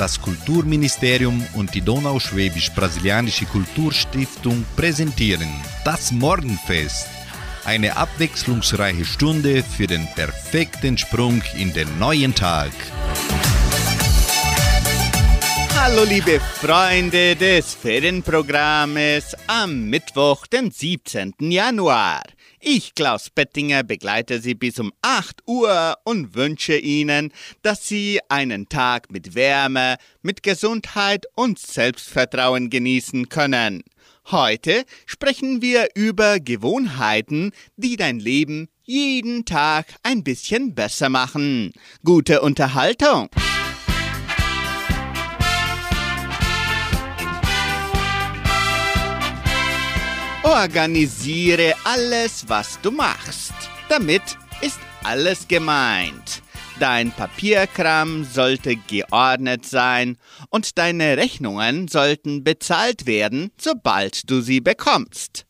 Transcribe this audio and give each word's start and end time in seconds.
Das 0.00 0.18
Kulturministerium 0.22 1.46
und 1.52 1.74
die 1.74 1.82
Donauschwäbisch-Brasilianische 1.82 3.44
Kulturstiftung 3.44 4.64
präsentieren 4.74 5.50
das 5.84 6.10
Morgenfest. 6.10 7.06
Eine 7.66 7.98
abwechslungsreiche 7.98 9.04
Stunde 9.04 9.62
für 9.62 9.86
den 9.86 10.08
perfekten 10.14 10.96
Sprung 10.96 11.42
in 11.54 11.74
den 11.74 11.98
neuen 11.98 12.34
Tag. 12.34 12.72
Hallo 15.78 16.04
liebe 16.04 16.40
Freunde 16.40 17.36
des 17.36 17.74
Ferienprogrammes 17.74 19.36
am 19.48 19.90
Mittwoch, 19.90 20.46
den 20.46 20.70
17. 20.70 21.34
Januar. 21.40 22.22
Ich, 22.62 22.94
Klaus 22.94 23.30
Bettinger, 23.30 23.82
begleite 23.84 24.38
Sie 24.38 24.54
bis 24.54 24.78
um 24.78 24.92
8 25.00 25.44
Uhr 25.46 25.96
und 26.04 26.34
wünsche 26.34 26.76
Ihnen, 26.76 27.32
dass 27.62 27.88
Sie 27.88 28.20
einen 28.28 28.68
Tag 28.68 29.10
mit 29.10 29.34
Wärme, 29.34 29.96
mit 30.20 30.42
Gesundheit 30.42 31.24
und 31.34 31.58
Selbstvertrauen 31.58 32.68
genießen 32.68 33.30
können. 33.30 33.82
Heute 34.30 34.84
sprechen 35.06 35.62
wir 35.62 35.88
über 35.94 36.38
Gewohnheiten, 36.38 37.52
die 37.76 37.96
dein 37.96 38.20
Leben 38.20 38.68
jeden 38.84 39.46
Tag 39.46 39.86
ein 40.02 40.22
bisschen 40.22 40.74
besser 40.74 41.08
machen. 41.08 41.72
Gute 42.04 42.42
Unterhaltung! 42.42 43.30
Organisiere 50.42 51.74
alles, 51.84 52.48
was 52.48 52.80
du 52.80 52.90
machst. 52.90 53.52
Damit 53.90 54.22
ist 54.62 54.80
alles 55.04 55.46
gemeint. 55.46 56.42
Dein 56.78 57.12
Papierkram 57.12 58.24
sollte 58.24 58.76
geordnet 58.76 59.66
sein 59.66 60.16
und 60.48 60.78
deine 60.78 61.18
Rechnungen 61.18 61.88
sollten 61.88 62.42
bezahlt 62.42 63.04
werden, 63.04 63.50
sobald 63.60 64.30
du 64.30 64.40
sie 64.40 64.62
bekommst. 64.62 65.44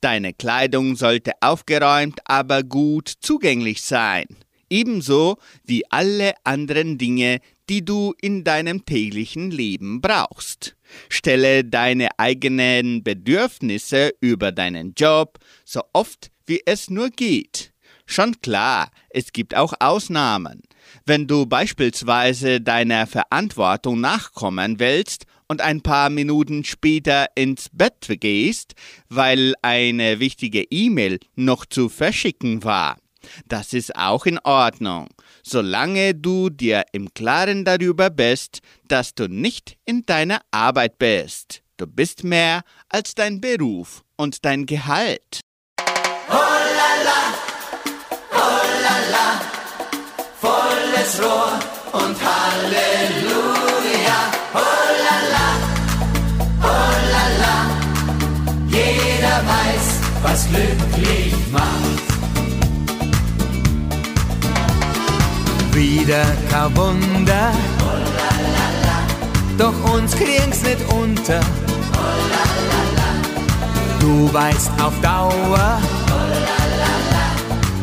Deine 0.00 0.32
Kleidung 0.32 0.94
sollte 0.94 1.32
aufgeräumt, 1.40 2.20
aber 2.24 2.62
gut 2.62 3.12
zugänglich 3.20 3.82
sein. 3.82 4.26
Ebenso 4.70 5.38
wie 5.64 5.82
alle 5.90 6.34
anderen 6.44 6.98
Dinge, 6.98 7.40
die 7.68 7.84
du 7.84 8.14
in 8.20 8.44
deinem 8.44 8.84
täglichen 8.84 9.50
Leben 9.50 10.00
brauchst. 10.00 10.75
Stelle 11.08 11.64
deine 11.64 12.08
eigenen 12.18 13.02
Bedürfnisse 13.02 14.12
über 14.20 14.52
deinen 14.52 14.94
Job 14.94 15.38
so 15.64 15.82
oft 15.92 16.30
wie 16.46 16.62
es 16.64 16.90
nur 16.90 17.10
geht. 17.10 17.72
Schon 18.06 18.40
klar, 18.40 18.90
es 19.10 19.32
gibt 19.32 19.56
auch 19.56 19.74
Ausnahmen. 19.80 20.62
Wenn 21.04 21.26
du 21.26 21.46
beispielsweise 21.46 22.60
deiner 22.60 23.06
Verantwortung 23.06 24.00
nachkommen 24.00 24.78
willst 24.78 25.26
und 25.48 25.60
ein 25.60 25.82
paar 25.82 26.10
Minuten 26.10 26.64
später 26.64 27.26
ins 27.34 27.68
Bett 27.72 28.06
gehst, 28.20 28.74
weil 29.08 29.54
eine 29.62 30.20
wichtige 30.20 30.62
E-Mail 30.70 31.18
noch 31.34 31.66
zu 31.66 31.88
verschicken 31.88 32.62
war. 32.62 32.96
Das 33.48 33.72
ist 33.72 33.96
auch 33.96 34.26
in 34.26 34.38
Ordnung 34.38 35.08
solange 35.48 36.14
du 36.14 36.50
dir 36.50 36.84
im 36.92 37.12
Klaren 37.14 37.64
darüber 37.64 38.10
bist, 38.10 38.60
dass 38.88 39.14
du 39.14 39.28
nicht 39.28 39.76
in 39.84 40.04
deiner 40.04 40.40
Arbeit 40.50 40.98
bist. 40.98 41.62
Du 41.76 41.86
bist 41.86 42.24
mehr 42.24 42.62
als 42.88 43.14
dein 43.14 43.40
Beruf 43.40 44.02
und 44.16 44.44
dein 44.44 44.66
Gehalt. 44.66 45.40
Oh 46.28 46.32
la 46.32 46.92
la, 47.06 47.20
oh 48.32 48.64
la 48.84 48.96
la, 49.14 49.40
volles 50.40 51.22
Rohr 51.22 51.58
und 51.92 52.16
Halleluja. 52.28 54.18
Oh 54.54 54.86
la 55.06 55.18
la, 55.34 55.48
oh 56.62 56.92
la 57.12 57.24
la, 57.42 57.56
jeder 58.68 59.38
weiß, 59.46 59.86
was 60.22 60.48
glücklich 60.48 61.25
wieder 66.06 66.24
kein 66.50 66.76
Wunder. 66.76 67.50
Doch 69.58 69.92
uns 69.92 70.12
kriegt's 70.12 70.62
nicht 70.62 70.78
unter. 70.92 71.40
Du 73.98 74.32
weißt 74.32 74.70
auf 74.80 74.92
Dauer, 75.02 75.80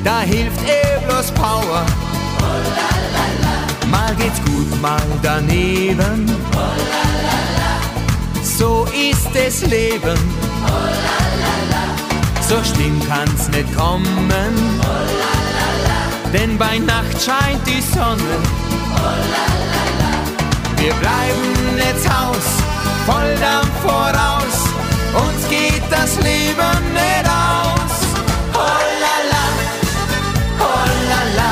da 0.03 0.19
hilft 0.22 0.61
eh 0.63 1.06
bloß 1.06 1.31
Power. 1.31 1.85
Mal 3.91 4.16
geht's 4.16 4.40
gut, 4.45 4.81
mal 4.81 5.01
daneben. 5.22 6.31
So 8.41 8.88
ist 8.94 9.28
das 9.34 9.69
Leben. 9.69 10.17
So 12.47 12.55
schlimm 12.63 13.01
kann's 13.07 13.50
nicht 13.50 13.75
kommen 13.75 14.31
denn 16.33 16.57
bei 16.57 16.79
Nacht 16.79 17.21
scheint 17.23 17.66
die 17.67 17.81
Sonne. 17.81 18.35
Wir 20.77 20.94
bleiben 20.95 21.77
jetzt 21.77 22.09
Haus, 22.09 22.47
voll 23.05 23.35
Dampf 23.39 23.71
voraus, 23.83 24.57
uns 25.13 25.47
geht 25.49 25.83
das 25.91 26.16
Leben 26.17 26.79
nicht 26.99 27.25
aus. 27.29 27.95
Oh 28.53 28.81
la 29.03 29.17
la, 29.31 29.45
oh 30.59 30.88
la 31.11 31.22
la, 31.39 31.51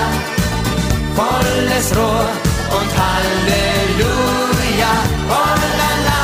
volles 1.15 1.87
Rohr 1.95 2.29
und 2.77 2.91
Halleluja. 3.01 4.93
Oh 5.29 5.55
la 5.79 5.91
la, 6.07 6.21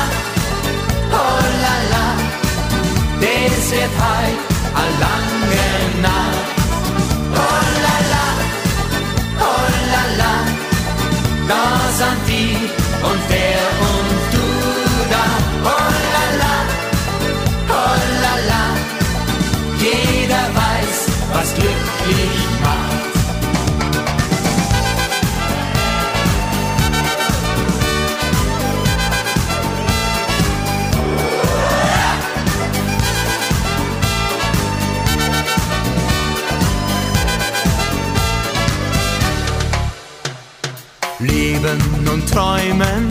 das 3.20 3.70
wird 3.70 3.94
heut 4.02 4.47
und 13.02 13.22
der 13.30 13.60
und 13.90 14.18
du 14.34 14.46
da. 15.12 15.24
Oh 15.64 15.88
la 16.12 16.28
jeder 19.80 20.44
weiß, 20.54 20.98
was 21.32 21.54
glücklich 21.54 22.47
leben 41.20 41.78
und 42.10 42.30
träumen 42.30 43.08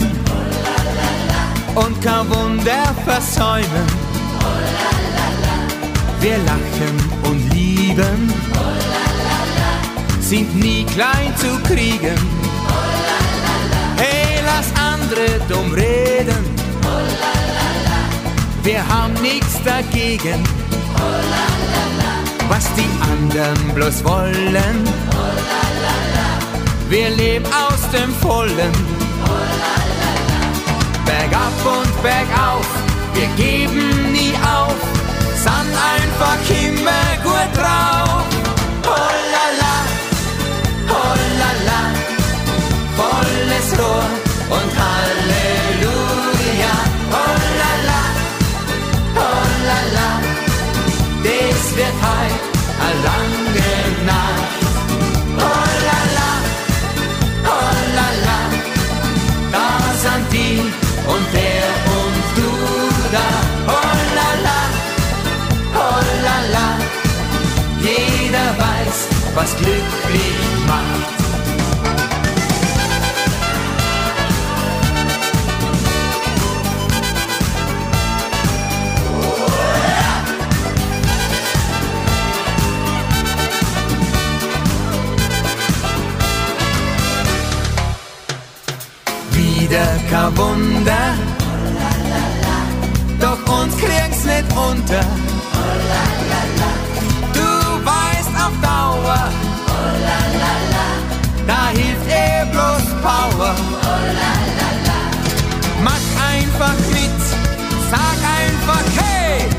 und 1.74 2.02
kein 2.02 2.28
Wunder 2.30 2.94
versäumen. 3.04 3.86
Wir 6.20 6.38
lachen 6.38 6.96
und 7.24 7.52
lieben, 7.52 8.32
sind 10.20 10.54
nie 10.56 10.84
klein 10.84 11.34
zu 11.36 11.58
kriegen. 11.62 12.18
Hey, 13.96 14.40
lass 14.44 14.72
andere 14.80 15.40
dumm 15.48 15.72
reden, 15.72 16.44
wir 18.62 18.86
haben 18.88 19.14
nichts 19.20 19.62
dagegen. 19.64 20.42
Was 22.48 22.64
die 22.74 22.88
anderen 23.02 23.74
bloß 23.74 24.02
wollen 24.04 24.88
wir 26.90 27.10
leben 27.10 27.46
aus 27.46 27.90
dem 27.90 28.12
Vollen. 28.14 28.72
Bergab 31.04 31.52
und 31.64 32.02
bergauf, 32.02 32.66
wir 33.14 33.28
geben 33.36 34.12
nie 34.12 34.32
auf, 34.44 34.76
sind 35.34 35.72
einfach 35.94 36.38
immer 36.50 37.22
gut 37.22 37.56
drauf. 37.56 38.27
was 69.38 69.54
glücklich 69.56 70.36
macht. 70.66 71.18
Wieder 89.30 89.86
kein 90.10 90.36
Wunder, 90.36 91.14
doch 93.20 93.60
uns 93.60 93.76
kriegen's 93.76 94.24
nicht 94.24 94.50
unter. 94.56 95.04
Oh, 95.52 95.74
la, 95.90 96.04
la, 96.30 96.42
la. 96.56 96.57
Power. 99.08 99.30
Oh 99.68 99.90
la 100.06 100.20
la 100.42 100.54
la. 100.74 100.86
Da 101.46 101.60
hilft 101.78 102.08
eh 102.08 102.44
bloß 102.52 102.84
Power. 103.02 103.54
Oh 103.54 104.02
la 104.20 104.32
la 104.58 104.70
la. 104.86 104.98
Mach 105.82 106.06
einfach 106.32 106.78
mit, 106.92 107.20
sag 107.90 108.18
einfach 108.40 108.84
hey. 109.00 109.57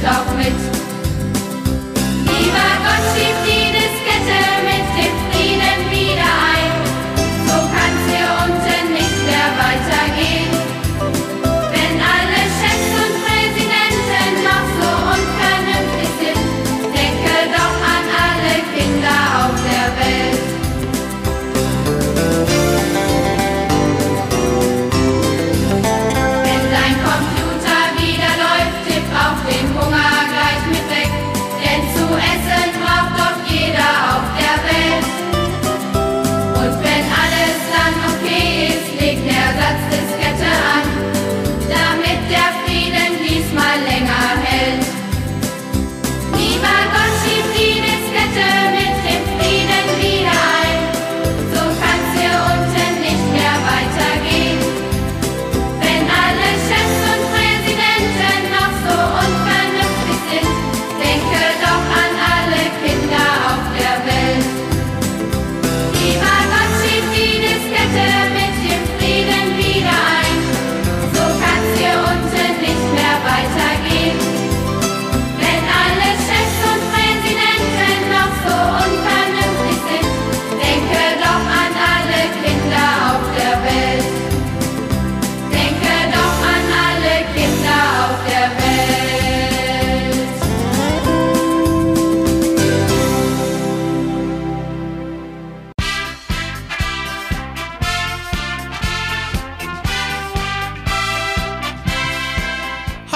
Salve 0.00 0.57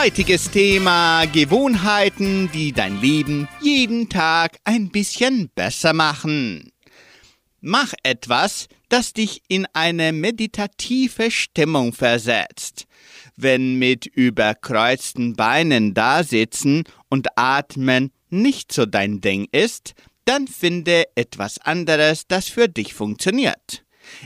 Heutiges 0.02 0.50
Thema 0.50 1.26
Gewohnheiten, 1.26 2.50
die 2.52 2.72
dein 2.72 3.00
Leben 3.00 3.48
jeden 3.60 4.08
Tag 4.08 4.58
ein 4.64 4.88
bisschen 4.88 5.48
besser 5.54 5.92
machen. 5.92 6.72
Mach 7.60 7.94
etwas, 8.02 8.66
das 8.88 9.12
dich 9.12 9.42
in 9.46 9.64
eine 9.74 10.12
meditative 10.12 11.30
Stimmung 11.30 11.92
versetzt. 11.92 12.86
Wenn 13.36 13.78
mit 13.78 14.06
überkreuzten 14.06 15.34
Beinen 15.36 15.94
dasitzen 15.94 16.82
und 17.08 17.28
atmen 17.38 18.10
nicht 18.28 18.72
so 18.72 18.86
dein 18.86 19.20
Ding 19.20 19.46
ist, 19.52 19.94
dann 20.24 20.48
finde 20.48 21.04
etwas 21.14 21.60
anderes, 21.60 22.26
das 22.26 22.48
für 22.48 22.68
dich 22.68 22.92
funktioniert. 22.92 23.81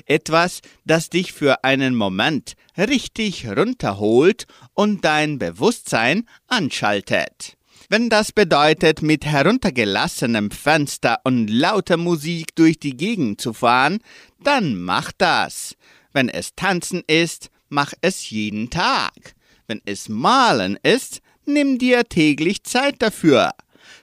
Etwas, 0.07 0.61
das 0.85 1.11
dich 1.11 1.33
für 1.33 1.65
einen 1.65 1.95
Moment 1.95 2.55
richtig 2.77 3.47
runterholt 3.49 4.47
und 4.75 5.05
dein 5.05 5.39
Bewusstsein 5.39 6.29
anschaltet. 6.47 7.57
Wenn 7.89 8.09
das 8.09 8.33
bedeutet, 8.33 9.03
mit 9.03 9.25
heruntergelassenem 9.25 10.51
Fenster 10.51 11.21
und 11.23 11.49
lauter 11.49 11.97
Musik 11.97 12.55
durch 12.57 12.81
die 12.81 12.97
Gegend 12.97 13.41
zu 13.41 13.53
fahren, 13.53 13.99
dann 14.43 14.77
mach 14.81 15.13
das. 15.17 15.77
Wenn 16.13 16.29
es 16.29 16.55
tanzen 16.57 17.03
ist, 17.07 17.51
mach 17.69 17.93
es 18.01 18.29
jeden 18.31 18.71
Tag. 18.71 19.35
Wenn 19.69 19.81
es 19.85 20.09
malen 20.09 20.79
ist, 20.83 21.21
nimm 21.45 21.79
dir 21.79 22.05
täglich 22.05 22.65
Zeit 22.65 22.97
dafür. 23.03 23.53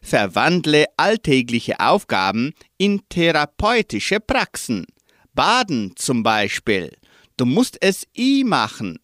Verwandle 0.02 0.86
alltägliche 0.96 1.80
Aufgaben 1.80 2.54
in 2.78 3.02
therapeutische 3.10 4.20
Praxen. 4.20 4.86
Baden 5.34 5.94
zum 5.96 6.24
Beispiel. 6.24 6.92
Du 7.38 7.46
musst 7.46 7.78
es 7.82 8.06
i 8.16 8.44
machen, 8.44 9.00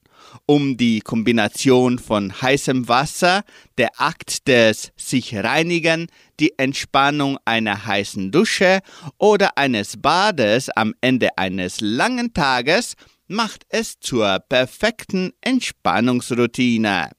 um 0.45 0.77
die 0.77 1.01
Kombination 1.01 2.00
von 2.00 2.41
heißem 2.41 2.88
Wasser, 2.88 3.43
der 3.77 4.00
Akt 4.00 4.48
des 4.48 4.91
sich 4.95 5.36
reinigen, 5.36 6.07
die 6.39 6.57
Entspannung 6.57 7.38
einer 7.45 7.86
heißen 7.86 8.31
Dusche 8.31 8.79
oder 9.17 9.57
eines 9.57 9.98
Bades 9.98 10.69
am 10.69 10.93
Ende 11.01 11.38
eines 11.38 11.81
langen 11.81 12.33
Tages 12.33 12.95
macht 13.27 13.65
es 13.69 14.00
zur 14.00 14.39
perfekten 14.50 15.33
Entspannungsroutine. 15.41 17.12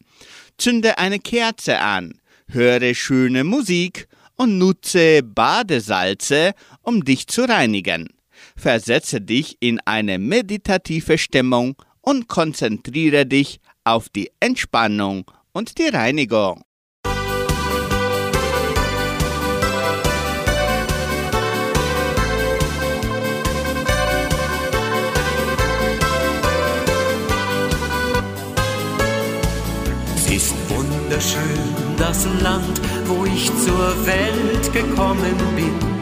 Zünde 0.59 0.99
eine 0.99 1.19
Kerze 1.19 1.79
an, 1.79 2.21
höre 2.49 2.95
schöne 2.95 3.45
Musik 3.45 4.09
und 4.37 4.59
nutze 4.59 5.23
Badesalze, 5.23 6.53
um 6.83 7.05
dich 7.05 7.27
zu 7.27 7.49
reinigen. 7.49 8.09
Versetze 8.61 9.23
dich 9.23 9.57
in 9.61 9.81
eine 9.87 10.19
meditative 10.19 11.17
Stimmung 11.17 11.77
und 12.03 12.29
konzentriere 12.29 13.25
dich 13.25 13.59
auf 13.85 14.11
die 14.11 14.31
Entspannung 14.39 15.25
und 15.53 15.79
die 15.79 15.89
Reinigung. 15.89 16.63
Es 30.17 30.31
ist 30.31 30.55
wunderschön, 30.69 31.41
das 31.97 32.27
Land, 32.43 32.79
wo 33.07 33.25
ich 33.25 33.47
zur 33.65 34.07
Welt 34.07 34.71
gekommen 34.75 35.35
bin. 35.57 36.00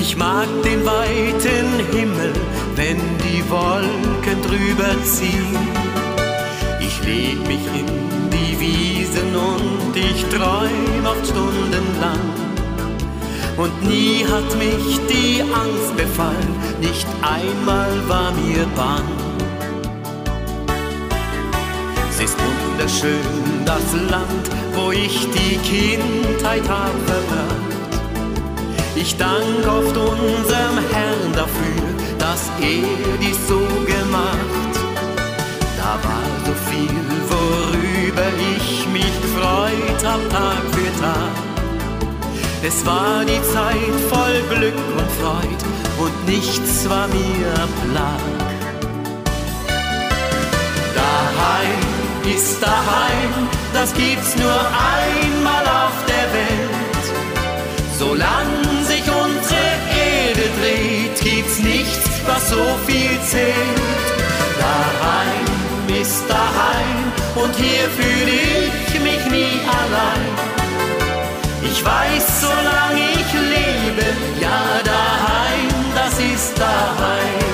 Ich 0.00 0.16
mag 0.16 0.46
den 0.62 0.86
weiten 0.86 1.68
Himmel, 1.92 2.32
wenn 2.76 3.00
die 3.24 3.42
Wolken 3.50 4.40
drüber 4.46 4.92
ziehen. 5.02 5.58
Ich 6.80 7.02
leg 7.04 7.38
mich 7.48 7.66
in 7.80 7.86
die 8.30 8.60
Wiesen 8.60 9.34
und 9.34 9.96
ich 9.96 10.24
träum 10.26 11.04
oft 11.04 11.26
stundenlang. 11.26 12.24
Und 13.56 13.82
nie 13.88 14.24
hat 14.24 14.48
mich 14.56 15.00
die 15.10 15.42
Angst 15.42 15.96
befallen, 15.96 16.54
nicht 16.80 17.06
einmal 17.20 17.90
war 18.06 18.30
mir 18.30 18.64
bang. 18.76 19.02
Es 22.08 22.20
ist 22.20 22.36
wunderschön, 22.38 23.64
das 23.64 23.92
Land, 24.08 24.44
wo 24.74 24.92
ich 24.92 25.26
die 25.32 25.56
Kindheit 25.58 26.68
hab 26.68 26.92
verbracht. 27.04 27.57
Ich 29.00 29.16
dank 29.16 29.64
oft 29.64 29.96
unserem 29.96 30.78
Herrn 30.92 31.32
dafür, 31.32 31.84
dass 32.18 32.50
er 32.60 33.16
dies 33.20 33.38
so 33.46 33.60
gemacht. 33.86 34.74
Da 35.76 35.92
war 36.02 36.28
so 36.44 36.52
viel, 36.68 36.98
worüber 37.28 38.28
ich 38.56 38.88
mich 38.88 39.14
gefreut 39.22 40.04
hab 40.04 40.28
Tag 40.30 40.62
für 40.72 41.00
Tag. 41.00 41.34
Es 42.64 42.84
war 42.84 43.24
die 43.24 43.40
Zeit 43.52 43.94
voll 44.10 44.56
Glück 44.56 44.74
und 44.96 45.10
Freud 45.20 45.62
und 45.98 46.26
nichts 46.26 46.88
war 46.88 47.06
mir 47.06 47.54
plag. 47.84 48.20
Daheim 50.96 52.34
ist 52.34 52.60
daheim, 52.60 53.48
das 53.72 53.94
gibt's 53.94 54.34
nur 54.36 54.60
einmal 54.96 55.62
auf 55.62 56.04
der 56.08 56.32
Welt. 56.34 56.77
Solange 57.98 58.84
sich 58.84 59.02
unsere 59.02 59.70
Erde 59.90 60.48
dreht, 60.60 61.20
gibt's 61.20 61.58
nichts, 61.58 62.08
was 62.28 62.48
so 62.48 62.64
viel 62.86 63.18
zählt. 63.26 64.08
Daheim 64.60 66.00
ist 66.00 66.22
daheim 66.28 67.12
und 67.34 67.56
hier 67.56 67.88
fühle 67.98 68.38
ich 68.86 69.00
mich 69.00 69.24
nie 69.32 69.58
allein. 69.66 70.30
Ich 71.64 71.84
weiß, 71.84 72.40
solange 72.40 73.04
ich 73.14 73.32
lebe, 73.32 74.06
ja 74.40 74.62
daheim, 74.84 75.68
das 75.96 76.20
ist 76.20 76.56
daheim. 76.56 77.48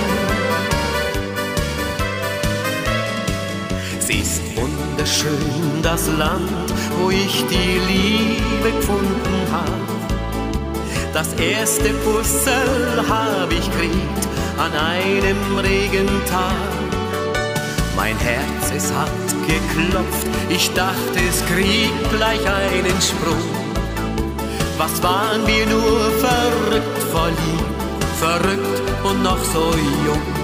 Es 3.98 4.10
ist 4.10 4.42
wunderschön, 4.56 5.80
das 5.82 6.06
Land, 6.18 6.70
wo 7.00 7.08
ich 7.08 7.46
die 7.46 7.80
Liebe 7.88 8.76
gefunden 8.76 9.46
hab. 9.50 10.13
Das 11.14 11.32
erste 11.34 11.90
Puzzle 12.02 13.04
hab 13.08 13.48
ich 13.52 13.70
kriegt 13.70 14.28
an 14.58 14.72
einem 14.72 15.58
Regentag. 15.58 16.56
Mein 17.94 18.16
Herz, 18.18 18.72
es 18.76 18.92
hat 18.92 19.08
geklopft, 19.46 20.26
ich 20.48 20.72
dachte, 20.74 21.20
es 21.30 21.46
kriegt 21.46 22.10
gleich 22.10 22.40
einen 22.40 23.00
Sprung. 23.00 23.48
Was 24.76 25.00
waren 25.04 25.46
wir 25.46 25.64
nur 25.66 26.10
verrückt 26.18 27.02
verliebt, 27.12 28.04
verrückt 28.18 28.82
und 29.04 29.22
noch 29.22 29.44
so 29.44 29.70
jung. 30.04 30.34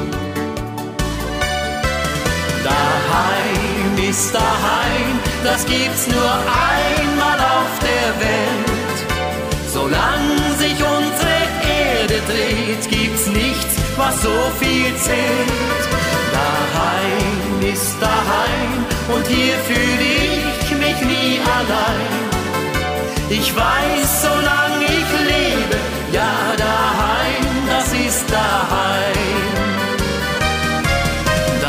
Daheim 2.62 4.08
ist 4.08 4.32
daheim, 4.32 5.18
das 5.42 5.66
gibt's 5.66 6.06
nur 6.06 6.32
einmal 6.70 7.40
auf 7.40 7.72
der 7.82 8.20
Welt. 8.24 8.70
Solange 9.72 10.19
dreht, 12.30 12.82
gibt's 12.88 13.26
nichts, 13.26 13.74
was 13.96 14.22
so 14.22 14.36
viel 14.60 14.90
zählt. 14.96 15.82
Daheim 16.38 17.72
ist 17.74 17.96
daheim 18.00 18.72
und 19.14 19.26
hier 19.26 19.56
fühle 19.68 20.08
ich 20.60 20.70
mich 20.84 20.98
nie 21.12 21.40
allein. 21.58 22.12
Ich 23.28 23.54
weiß, 23.54 24.08
solange 24.26 24.84
ich 24.84 25.10
lebe, 25.32 25.76
ja 26.12 26.32
daheim, 26.56 27.46
das 27.72 27.86
ist 28.08 28.26
daheim. 28.30 29.50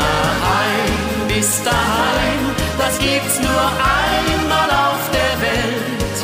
Daheim 0.00 1.40
ist 1.40 1.60
daheim, 1.64 2.42
das 2.78 2.98
gibt's 2.98 3.38
nur 3.48 3.64
einmal 4.00 4.70
auf 4.88 5.02
der 5.18 5.34
Welt. 5.46 6.16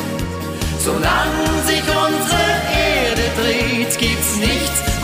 Solange 0.83 1.48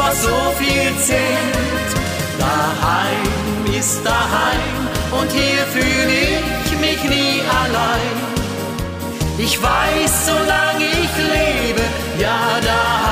was 0.05 0.21
so 0.23 0.37
viel 0.59 0.91
zählt. 1.07 1.89
Daheim 2.39 3.77
ist 3.79 3.99
daheim 4.05 4.77
und 5.19 5.29
hier 5.31 5.63
fühle 5.75 6.17
ich 6.63 6.71
mich 6.85 7.01
nie 7.15 7.41
allein. 7.61 8.17
Ich 9.37 9.61
weiß, 9.61 10.13
solange 10.29 10.85
ich 11.03 11.13
lebe, 11.35 11.83
ja 12.19 12.39
daheim, 12.69 13.04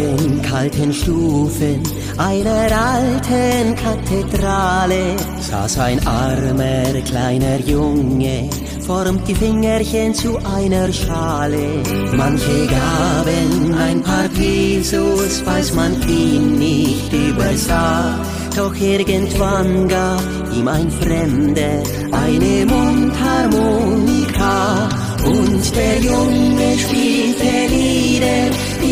harten, 0.00 0.42
kalten 0.42 0.92
Stufen 0.92 1.80
einer 2.16 2.68
alten 2.72 3.74
Kathedrale 3.76 5.16
saß 5.40 5.78
ein 5.78 6.04
armer 6.06 7.00
kleiner 7.04 7.58
Junge, 7.60 8.48
formt 8.86 9.26
die 9.28 9.34
Fingerchen 9.34 10.14
zu 10.14 10.38
einer 10.38 10.90
Schale. 10.92 11.82
Manche 12.14 12.66
gaben 12.66 13.74
ein 13.74 14.00
paar 14.02 14.28
Pesos, 14.28 15.44
weiß 15.44 15.74
man 15.74 16.00
ihn 16.08 16.58
nicht 16.58 17.12
übersah. 17.12 18.18
Doch 18.56 18.74
irgendwann 18.74 19.86
gab 19.88 20.22
ihm 20.54 20.68
ein 20.68 20.90
Fremder 20.90 21.82
eine 22.12 22.64
Mundharmonika. 22.66 24.88
Und 25.24 25.76
der 25.76 25.98
Junge 26.00 26.78
spielte 26.78 27.66
Lieder, 27.68 28.50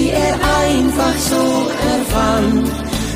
die 0.08 0.14
er 0.14 0.34
einfach 0.64 1.16
so 1.18 1.68
erfand. 1.94 2.68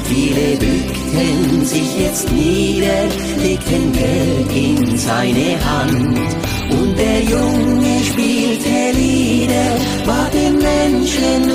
Viele 0.04 0.56
bückten 0.56 1.64
sich 1.64 1.98
jetzt 1.98 2.30
nieder, 2.30 3.08
legten 3.42 3.92
Geld 3.92 4.52
in 4.54 4.98
seine 4.98 5.58
Hand. 5.64 6.18
Und 6.70 6.98
der 6.98 7.22
Junge 7.22 8.04
spielte 8.04 8.92
Lieder, 8.94 9.78
bat 10.06 10.34
den 10.34 10.58
Menschen 10.58 11.50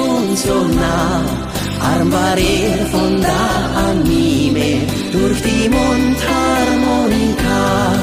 arm 1.80 2.12
war 2.12 2.38
er 2.38 2.86
von 2.88 3.22
da 3.22 3.70
an 3.86 4.04
nie 4.04 4.52
mehr 4.52 4.82
durch 5.12 5.42
die 5.42 5.70
Mundharmonika. 5.70 7.97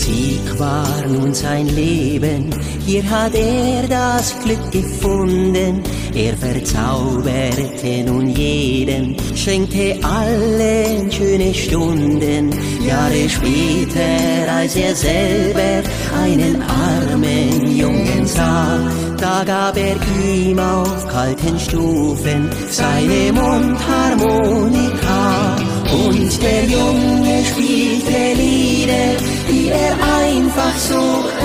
Musik 0.00 0.58
war 0.58 1.06
nun 1.06 1.34
sein 1.34 1.68
Leben, 1.68 2.48
hier 2.86 3.02
hat 3.10 3.34
er 3.34 3.86
das 3.86 4.34
Glück 4.42 4.70
gefunden. 4.70 5.82
Er 6.14 6.34
verzauberte 6.38 8.02
nun 8.06 8.30
jeden, 8.30 9.14
schenkte 9.36 9.98
allen 10.02 11.12
schöne 11.12 11.52
Stunden. 11.52 12.48
Jahre 12.82 13.28
später, 13.28 14.50
als 14.50 14.74
er 14.74 14.94
selber 14.94 15.82
einen 16.24 16.62
armen 16.62 17.76
Jungen 17.76 18.26
sah, 18.26 18.78
da 19.18 19.44
gab 19.44 19.76
er 19.76 19.96
ihm 20.24 20.58
auf 20.58 21.06
kalten 21.08 21.60
Stufen 21.60 22.48
seine 22.70 23.34
Mundharmonika. 23.34 25.56
Und 25.92 26.42
der 26.42 26.64
Junge 26.64 27.44
spielte 27.44 28.32
Lieder, 28.40 29.19
die 29.50 29.68
er 29.68 29.94
einfach 30.24 30.76
so 30.76 31.02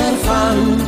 erfand. 0.07 0.81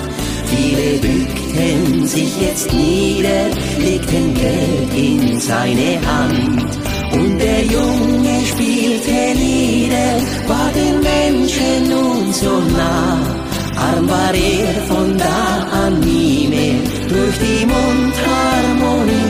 Viele 0.45 1.00
bückten 1.00 2.07
sich 2.07 2.39
jetzt 2.39 2.71
nieder, 2.74 3.50
legten 3.79 4.33
Geld 4.33 4.93
in 4.95 5.39
seine 5.39 6.00
Hand. 6.05 6.77
Und 7.12 7.39
der 7.39 7.63
Junge 7.63 8.45
spielte 8.45 9.33
Lieder, 9.33 10.21
war 10.47 10.69
den 10.74 11.00
Menschen 11.01 11.89
nun 11.89 12.33
so 12.33 12.59
nah. 12.77 13.19
Arm 13.77 14.09
war 14.09 14.33
er 14.33 14.81
von 14.88 15.17
da 15.17 15.67
an 15.86 16.00
nie 16.00 16.47
mehr 16.47 16.81
durch 17.09 17.38
die 17.38 17.65
Mundharmonika. 17.65 19.26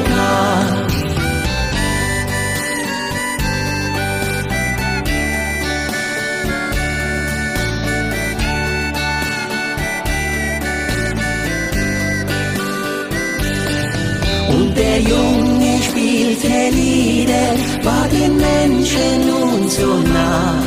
Der 14.77 15.00
Junge 15.00 15.81
spielte 15.81 16.69
Lieder, 16.72 17.55
war 17.84 18.07
den 18.10 18.38
Menschen 18.38 19.27
nun 19.27 19.69
so 19.69 19.98
nah. 20.13 20.62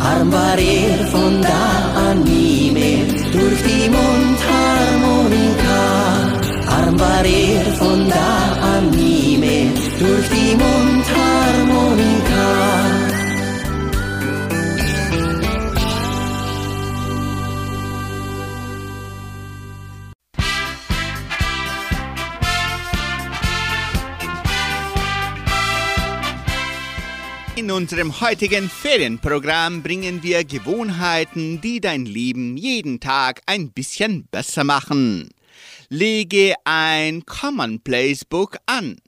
Arm 0.00 0.32
war 0.32 0.58
er 0.58 1.06
von 1.06 1.40
da 1.40 1.92
an 2.08 2.24
nie 2.24 2.70
mehr 2.70 3.06
durch 3.32 3.62
die 3.68 3.88
Mundharmonika. 3.88 5.82
Arm 6.76 7.00
war 7.00 7.24
er 7.24 7.64
von 7.80 8.08
da 8.08 8.58
an 8.74 8.90
nie 8.90 9.38
mehr 9.38 9.70
durch 9.98 10.28
die 10.28 10.54
Mundharmonika. 10.62 12.73
Unserem 27.74 28.20
heutigen 28.20 28.70
Ferienprogramm 28.70 29.82
bringen 29.82 30.22
wir 30.22 30.44
Gewohnheiten, 30.44 31.60
die 31.60 31.80
dein 31.80 32.06
Leben 32.06 32.56
jeden 32.56 33.00
Tag 33.00 33.42
ein 33.46 33.72
bisschen 33.72 34.28
besser 34.28 34.62
machen. 34.62 35.30
Lege 35.88 36.54
ein 36.62 37.26
Commonplace 37.26 38.24
Book 38.26 38.58
an. 38.66 38.98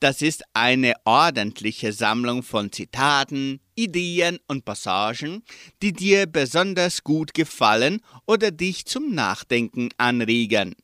Das 0.00 0.22
ist 0.22 0.42
eine 0.54 0.94
ordentliche 1.04 1.92
Sammlung 1.92 2.42
von 2.42 2.72
Zitaten, 2.72 3.60
Ideen 3.74 4.38
und 4.48 4.64
Passagen, 4.64 5.42
die 5.82 5.92
dir 5.92 6.24
besonders 6.26 7.04
gut 7.04 7.34
gefallen 7.34 8.00
oder 8.26 8.50
dich 8.50 8.86
zum 8.86 9.14
Nachdenken 9.14 9.90
anregen. 9.98 10.74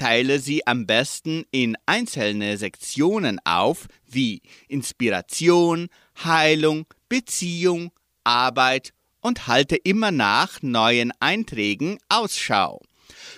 Teile 0.00 0.38
sie 0.38 0.66
am 0.66 0.86
besten 0.86 1.44
in 1.50 1.76
einzelne 1.84 2.56
Sektionen 2.56 3.38
auf, 3.44 3.86
wie 4.08 4.40
Inspiration, 4.66 5.88
Heilung, 6.24 6.86
Beziehung, 7.10 7.90
Arbeit 8.24 8.94
und 9.20 9.46
halte 9.46 9.76
immer 9.76 10.10
nach 10.10 10.62
neuen 10.62 11.12
Einträgen 11.20 11.98
Ausschau. 12.08 12.80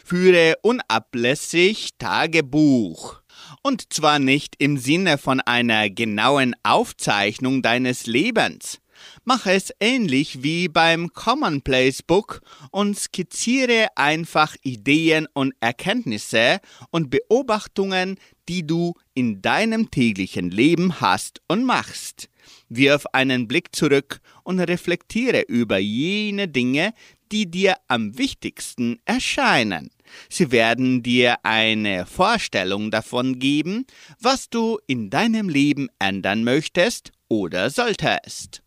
Führe 0.04 0.54
unablässig 0.62 1.90
Tagebuch. 1.98 3.22
Und 3.64 3.92
zwar 3.92 4.20
nicht 4.20 4.54
im 4.58 4.78
Sinne 4.78 5.18
von 5.18 5.40
einer 5.40 5.90
genauen 5.90 6.54
Aufzeichnung 6.62 7.62
deines 7.62 8.06
Lebens. 8.06 8.78
Mach 9.24 9.46
es 9.46 9.72
ähnlich 9.78 10.42
wie 10.42 10.66
beim 10.66 11.12
Commonplace 11.12 12.02
Book 12.02 12.40
und 12.72 12.98
skizziere 12.98 13.86
einfach 13.94 14.56
Ideen 14.64 15.28
und 15.32 15.54
Erkenntnisse 15.60 16.58
und 16.90 17.08
Beobachtungen, 17.08 18.16
die 18.48 18.66
du 18.66 18.94
in 19.14 19.40
deinem 19.40 19.92
täglichen 19.92 20.50
Leben 20.50 21.00
hast 21.00 21.40
und 21.46 21.64
machst. 21.64 22.28
Wirf 22.68 23.06
einen 23.12 23.46
Blick 23.46 23.76
zurück 23.76 24.20
und 24.42 24.58
reflektiere 24.58 25.42
über 25.42 25.78
jene 25.78 26.48
Dinge, 26.48 26.92
die 27.30 27.48
dir 27.48 27.76
am 27.86 28.18
wichtigsten 28.18 28.98
erscheinen. 29.04 29.90
Sie 30.28 30.50
werden 30.50 31.04
dir 31.04 31.36
eine 31.44 32.06
Vorstellung 32.06 32.90
davon 32.90 33.38
geben, 33.38 33.86
was 34.18 34.50
du 34.50 34.80
in 34.88 35.10
deinem 35.10 35.48
Leben 35.48 35.88
ändern 36.00 36.42
möchtest 36.42 37.12
oder 37.28 37.70
solltest. 37.70 38.61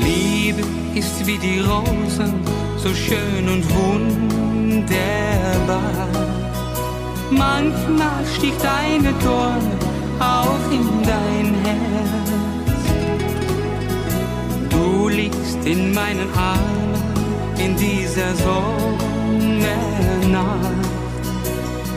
Liebe 0.00 0.62
ist 0.94 1.26
wie 1.26 1.36
die 1.38 1.60
Rosen, 1.60 2.42
so 2.78 2.94
schön 2.94 3.48
und 3.48 3.64
wunderbar. 3.74 4.88
Manchmal 7.30 8.24
sticht 8.34 8.64
eine 8.64 9.12
Dorne 9.22 9.76
auch 10.18 10.72
in 10.72 10.97
meinen 16.08 16.30
Armen 16.34 16.94
in 17.58 17.76
dieser 17.76 18.34
Sommernacht. 18.36 18.78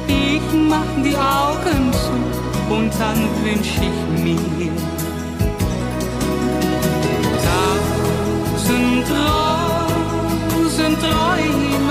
Ich 0.07 0.41
mach 0.69 0.91
die 1.05 1.15
Augen 1.15 1.93
zu 1.93 2.11
und 2.73 2.91
dann 2.99 3.19
wünsch 3.43 3.73
ich 3.89 3.99
mir 4.21 4.71
tausend 7.45 9.07
Rosenträume 10.53 10.91
für 11.79 11.90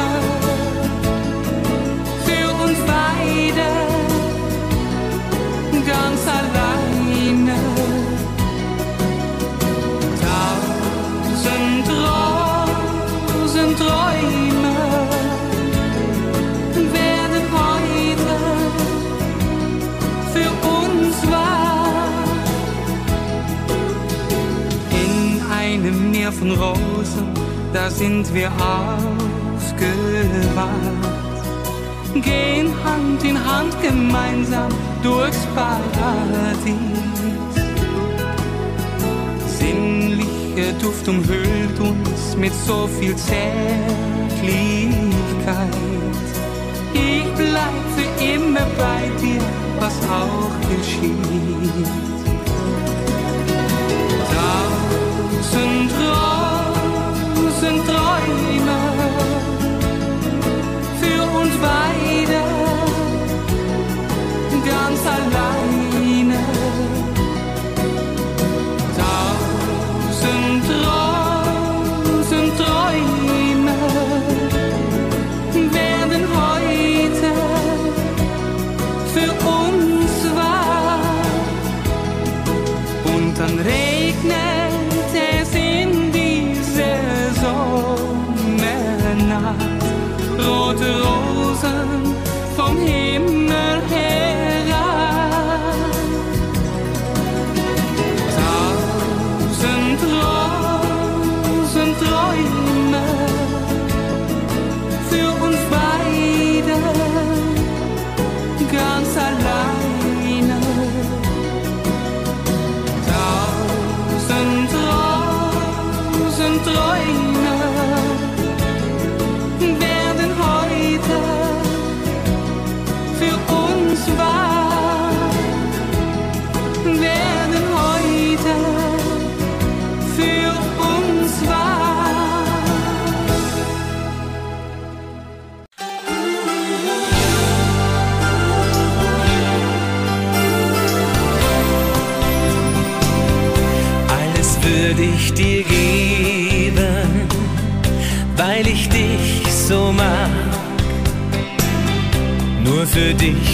Rosen, 26.61 27.29
da 27.73 27.89
sind 27.89 28.33
wir 28.35 28.49
aufgewacht. 28.49 29.81
Gehen 32.13 32.71
Hand 32.85 33.25
in 33.25 33.39
Hand 33.39 33.75
gemeinsam 33.81 34.69
durchs 35.03 35.47
Paradies. 35.55 36.75
Sinnlicher 39.59 40.73
Duft 40.83 41.09
umhüllt 41.09 41.81
uns 41.81 42.37
mit 42.37 42.53
so 42.67 42.87
viel 42.99 43.17
Zärtlichkeit. 43.17 44.51
Ich 46.93 47.25
bleib 47.37 47.85
für 47.97 48.11
immer 48.23 48.67
bei 48.77 49.09
dir, 49.23 49.41
was 49.79 49.95
auch 50.11 50.51
geschieht. 50.69 52.10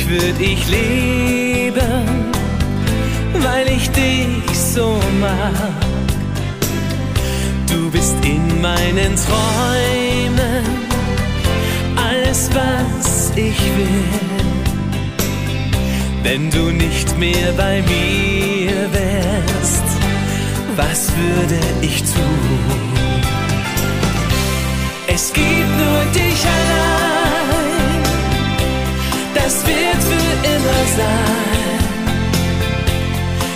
Dich 0.07 0.23
würd 0.23 0.41
ich 0.41 0.69
leben, 0.69 2.05
weil 3.35 3.69
ich 3.69 3.91
dich 3.91 4.59
so 4.59 4.99
mag. 5.21 5.73
Du 7.69 7.91
bist 7.91 8.15
in 8.23 8.61
meinen 8.61 9.17
Träumen 9.17 10.65
alles, 11.97 12.51
was 12.53 13.31
ich 13.37 13.61
will. 13.77 14.05
Wenn 16.23 16.51
du 16.51 16.71
nicht 16.73 17.17
mehr 17.19 17.53
bei 17.57 17.83
mir 17.83 18.93
wärst, 18.93 19.85
was 20.77 21.11
würde 21.17 21.61
ich 21.83 22.03
tun? 22.03 22.87
Es 25.09 25.33
gibt 25.33 25.66
das 29.47 29.65
wird 29.65 30.03
für 30.11 30.33
immer 30.55 30.83
sein. 30.97 31.79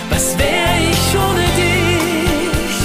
Was 0.09 0.37
wär 0.39 0.69
ich 0.89 1.03
ohne 1.25 1.47
dich? 1.63 2.77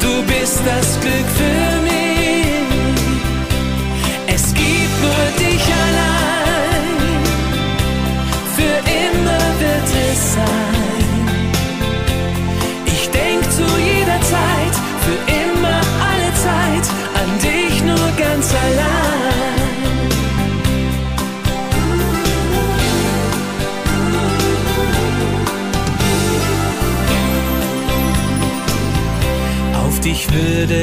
Du 0.00 0.12
bist 0.32 0.60
das 0.64 0.88
Glück 1.00 1.28
für 1.40 1.68
mich. 1.88 2.72
Es 4.34 4.44
gibt 4.54 4.96
nur 5.02 5.24
dich 5.38 5.64
allein. 5.64 6.01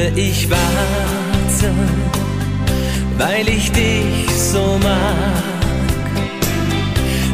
Würde 0.10 0.22
ich 0.22 0.50
warten, 0.50 1.78
weil 3.18 3.48
ich 3.48 3.72
dich 3.72 4.32
so 4.36 4.80
mag. 4.82 5.44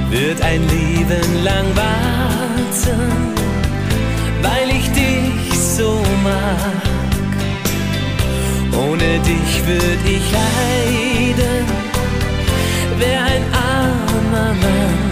Wird 0.10 0.42
ein 0.42 0.62
Leben 0.68 1.44
lang 1.44 1.66
warten, 1.76 3.00
weil 4.42 4.70
ich 4.70 4.90
dich 4.92 5.60
so 5.60 6.02
mag. 6.24 6.84
Ohne 8.78 9.20
dich 9.20 9.66
würd 9.66 10.02
ich 10.06 10.32
leiden, 10.32 11.66
wär 13.00 13.24
ein 13.24 13.44
armer 13.54 14.54
Mann. 14.54 15.06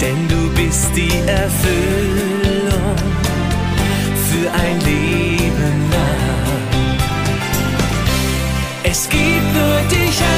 Denn 0.00 0.28
du 0.28 0.50
bist 0.54 0.90
die 0.94 1.18
Erfüllung 1.26 2.37
Es 8.90 9.06
gibt 9.06 9.52
nur 9.52 9.80
dich 9.90 10.18
allein, 10.22 10.37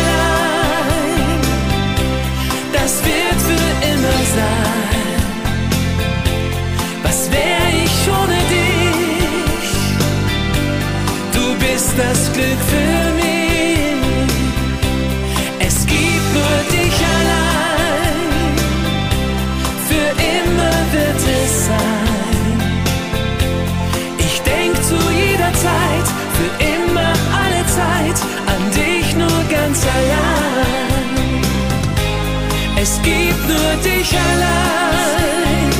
allein, 34.14 35.70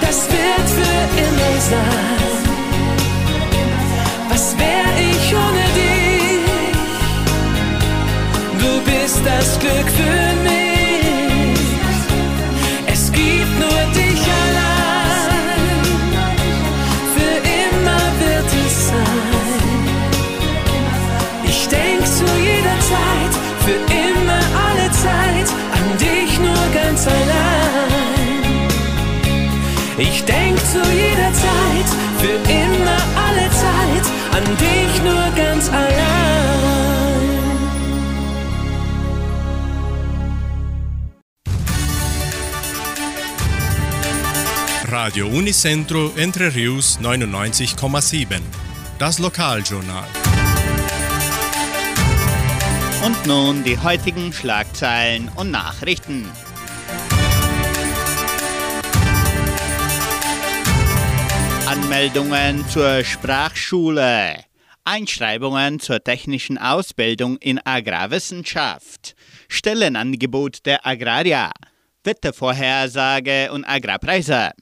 das 0.00 0.28
wird 0.30 0.68
für 0.76 1.00
immer 1.24 1.54
sein. 1.70 2.28
Was 4.28 4.56
wär 4.58 4.86
ich 5.10 5.34
ohne 5.34 5.66
dich? 5.78 6.74
Du 8.62 8.72
bist 8.90 9.20
das 9.24 9.58
Glück 9.58 9.88
für 10.00 10.22
mich. 10.48 11.60
Es 12.86 13.12
gibt 13.12 13.58
nur 13.60 13.80
dich 13.94 14.22
allein. 14.22 14.68
für 23.68 23.74
immer, 23.74 24.40
alle 24.66 24.90
Zeit 24.90 25.48
an 25.76 25.98
dich 25.98 26.17
denk 30.28 30.58
zu 30.58 30.78
jeder 30.92 31.32
Zeit, 31.32 31.88
für 32.18 32.38
immer, 32.52 33.00
alle 33.26 33.48
Zeit 33.50 34.04
an 34.36 34.44
dich 34.56 35.02
nur 35.02 35.26
ganz 35.34 35.68
allein. 35.70 36.28
Radio 44.90 45.26
Unicentro 45.28 46.12
Entre 46.16 46.54
Rius 46.54 46.98
99,7. 47.00 48.40
Das 48.98 49.18
Lokaljournal. 49.18 50.08
Und 53.04 53.26
nun 53.26 53.64
die 53.64 53.78
heutigen 53.78 54.32
Schlagzeilen 54.32 55.30
und 55.36 55.50
Nachrichten. 55.50 56.26
Anmeldungen 61.68 62.66
zur 62.70 63.04
Sprachschule. 63.04 64.42
Einschreibungen 64.84 65.80
zur 65.80 66.02
technischen 66.02 66.56
Ausbildung 66.56 67.36
in 67.36 67.60
Agrarwissenschaft. 67.62 69.14
Stellenangebot 69.48 70.64
der 70.64 70.86
Agraria. 70.86 71.50
Wettervorhersage 72.04 73.52
und 73.52 73.66
Agrarpreise. 73.66 74.52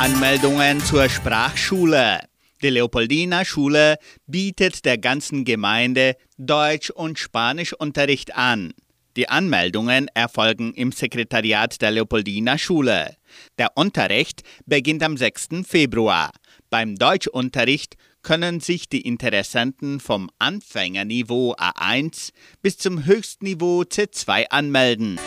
Anmeldungen 0.00 0.80
zur 0.80 1.08
Sprachschule. 1.08 2.20
Die 2.62 2.68
Leopoldina 2.68 3.42
Schule 3.46 3.96
bietet 4.26 4.84
der 4.84 4.98
ganzen 4.98 5.46
Gemeinde 5.46 6.16
Deutsch- 6.36 6.90
und 6.90 7.18
Spanischunterricht 7.18 8.36
an. 8.36 8.74
Die 9.16 9.28
Anmeldungen 9.28 10.08
erfolgen 10.14 10.74
im 10.74 10.90
Sekretariat 10.90 11.80
der 11.80 11.92
Leopoldina 11.92 12.58
Schule. 12.58 13.16
Der 13.58 13.76
Unterricht 13.76 14.42
beginnt 14.66 15.04
am 15.04 15.16
6. 15.16 15.64
Februar. 15.64 16.32
Beim 16.68 16.96
Deutschunterricht 16.96 17.96
können 18.22 18.58
sich 18.58 18.88
die 18.88 19.02
Interessenten 19.02 20.00
vom 20.00 20.30
Anfängerniveau 20.40 21.54
A1 21.54 22.32
bis 22.60 22.76
zum 22.76 23.04
Höchstniveau 23.04 23.82
C2 23.82 24.46
anmelden. 24.50 25.20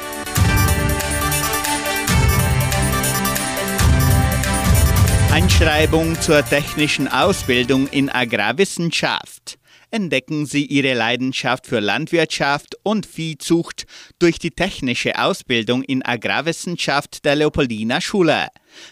Einschreibung 5.31 6.19
zur 6.19 6.43
technischen 6.43 7.07
Ausbildung 7.07 7.87
in 7.87 8.09
Agrarwissenschaft. 8.09 9.57
Entdecken 9.89 10.45
Sie 10.45 10.65
Ihre 10.65 10.93
Leidenschaft 10.93 11.65
für 11.65 11.79
Landwirtschaft 11.79 12.75
und 12.83 13.05
Viehzucht 13.05 13.85
durch 14.19 14.37
die 14.37 14.51
technische 14.51 15.17
Ausbildung 15.17 15.81
in 15.81 16.03
Agrarwissenschaft 16.03 17.23
der 17.23 17.37
Leopoldina 17.37 18.01
Schule. 18.01 18.47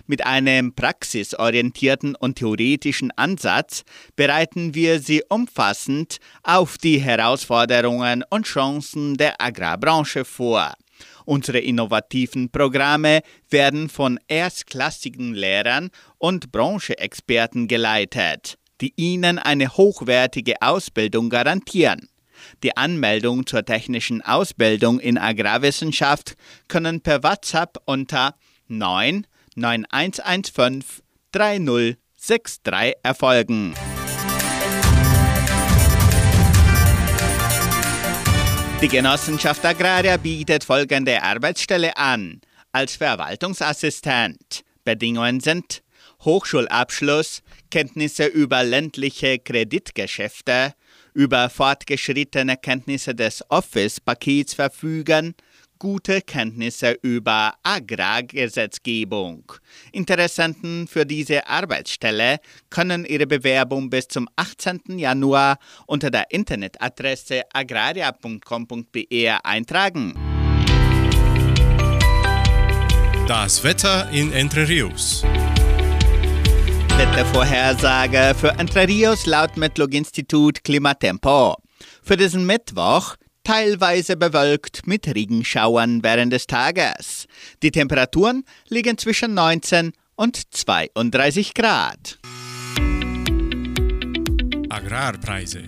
Mit 0.08 0.26
einem 0.26 0.74
praxisorientierten 0.74 2.16
und 2.16 2.36
theoretischen 2.36 3.12
Ansatz 3.18 3.84
bereiten 4.16 4.74
wir 4.74 5.02
Sie 5.02 5.22
umfassend 5.28 6.20
auf 6.44 6.78
die 6.78 7.00
Herausforderungen 7.00 8.24
und 8.30 8.46
Chancen 8.46 9.18
der 9.18 9.42
Agrarbranche 9.42 10.24
vor. 10.24 10.76
Unsere 11.26 11.60
innovativen 11.60 12.50
Programme 12.52 13.22
werden 13.50 13.90
von 13.90 14.18
erstklassigen 14.28 15.34
Lehrern 15.34 15.90
und 16.20 16.54
Brancheexperten 16.54 17.68
geleitet, 17.68 18.58
die 18.82 18.94
Ihnen 18.96 19.40
eine 19.40 19.78
hochwertige 19.78 20.62
Ausbildung 20.62 21.30
garantieren. 21.30 22.10
Die 22.64 22.76
Anmeldung 22.76 23.46
zur 23.46 23.66
technischen 23.66 24.22
Ausbildung 24.22 25.00
in 25.00 25.18
Agrarwissenschaft 25.18 26.36
können 26.68 27.02
per 27.02 27.24
WhatsApp 27.24 27.78
unter 27.86 28.36
9 28.68 29.26
9115 29.56 31.04
3063 31.32 32.96
erfolgen. 33.04 33.74
Die 38.82 38.88
Genossenschaft 38.90 39.66
Agraria 39.66 40.18
bietet 40.18 40.64
folgende 40.64 41.22
Arbeitsstelle 41.24 41.96
an. 41.98 42.42
Als 42.72 42.98
Verwaltungsassistent. 42.98 44.64
Bedingungen 44.84 45.40
sind 45.40 45.82
Hochschulabschluss, 46.26 47.44
Kenntnisse 47.70 48.26
über 48.26 48.64
ländliche 48.64 49.40
Kreditgeschäfte, 49.40 50.74
über 51.14 51.50
fortgeschrittene 51.50 52.58
Kenntnisse 52.58 53.16
des 53.16 53.44
Office-Pakets 53.50 54.56
verfügen, 54.56 55.36
gute 55.80 56.22
Kenntnisse 56.22 56.98
über 57.02 57.54
Agrargesetzgebung. 57.64 59.54
Interessenten 59.92 60.88
für 60.88 61.06
diese 61.06 61.48
Arbeitsstelle 61.48 62.40
können 62.70 63.06
ihre 63.06 63.28
Bewerbung 63.28 63.90
bis 63.90 64.08
zum 64.08 64.28
18. 64.36 64.98
Januar 64.98 65.60
unter 65.86 66.10
der 66.10 66.32
Internetadresse 66.32 67.44
agraria.com.br 67.54 69.46
eintragen. 69.46 70.16
Das 73.28 73.64
Wetter 73.64 74.10
in 74.12 74.32
Entre 74.32 74.68
Rios. 74.68 75.24
Wettervorhersage 76.98 78.34
für 78.40 78.52
Entre 78.58 78.88
Rios 78.88 79.26
laut 79.26 79.58
Metlog-Institut 79.58 80.64
Klimatempo. 80.64 81.58
Für 82.02 82.16
diesen 82.16 82.46
Mittwoch 82.46 83.18
teilweise 83.44 84.16
bewölkt 84.16 84.88
mit 84.88 85.14
Regenschauern 85.14 86.04
während 86.04 86.32
des 86.32 86.48
Tages. 86.48 87.28
Die 87.62 87.72
Temperaturen 87.72 88.46
liegen 88.70 88.98
zwischen 88.98 89.34
19 89.34 89.92
und 90.16 90.56
32 90.56 91.54
Grad. 91.54 92.18
Agrarpreise. 94.70 95.64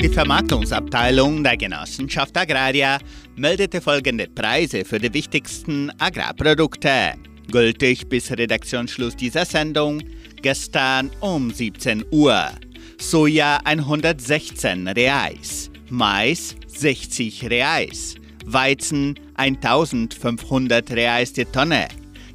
Die 0.00 0.08
Vermarktungsabteilung 0.08 1.42
der 1.42 1.56
Genossenschaft 1.56 2.36
Agraria 2.36 2.98
meldete 3.34 3.80
folgende 3.80 4.28
Preise 4.28 4.84
für 4.84 5.00
die 5.00 5.12
wichtigsten 5.12 5.90
Agrarprodukte. 5.98 7.14
Gültig 7.50 8.08
bis 8.10 8.30
Redaktionsschluss 8.30 9.16
dieser 9.16 9.46
Sendung 9.46 10.02
gestern 10.42 11.10
um 11.20 11.50
17 11.50 12.04
Uhr. 12.10 12.50
Soja 12.98 13.58
116 13.64 14.86
Reais, 14.88 15.70
Mais 15.88 16.54
60 16.66 17.48
Reais, 17.48 18.16
Weizen 18.44 19.18
1500 19.36 20.90
Reais 20.90 21.32
die 21.32 21.46
Tonne. 21.46 21.88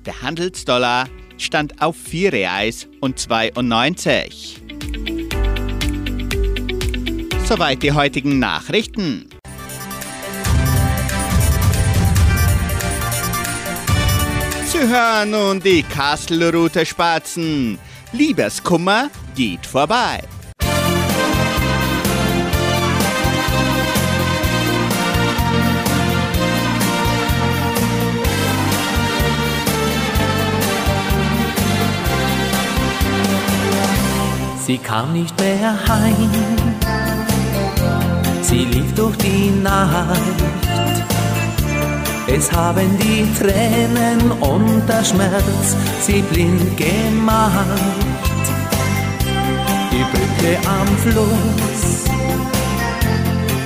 Der 0.06 0.19
Handelsdollar 0.21 1.08
stand 1.38 1.80
auf 1.80 1.95
4 1.95 2.34
Reais 2.34 2.88
und 2.99 3.19
92. 3.19 4.62
Soweit 7.45 7.84
die 7.84 7.91
heutigen 7.91 8.39
Nachrichten. 8.39 9.33
Sie 14.73 14.79
hören 14.79 15.29
nun 15.29 15.59
die 15.59 15.83
Kastelruther 15.83 16.83
Spatzen. 16.83 17.77
Liebeskummer 18.12 19.12
geht 19.36 19.67
vorbei. 19.67 20.19
Sie 34.65 34.79
kam 34.79 35.13
nicht 35.13 35.39
mehr 35.39 35.77
heim, 35.88 36.31
sie 38.41 38.65
lief 38.65 38.95
durch 38.95 39.17
die 39.17 39.51
Nacht. 39.62 40.72
Es 42.27 42.51
haben 42.51 42.97
die 42.99 43.27
Tränen 43.38 44.31
und 44.39 44.88
der 44.88 45.03
Schmerz 45.03 45.75
sie 46.01 46.21
blind 46.21 46.77
gemacht. 46.77 47.65
Die 49.91 50.03
Brücke 50.12 50.57
am 50.67 50.88
Fluss, 50.97 52.05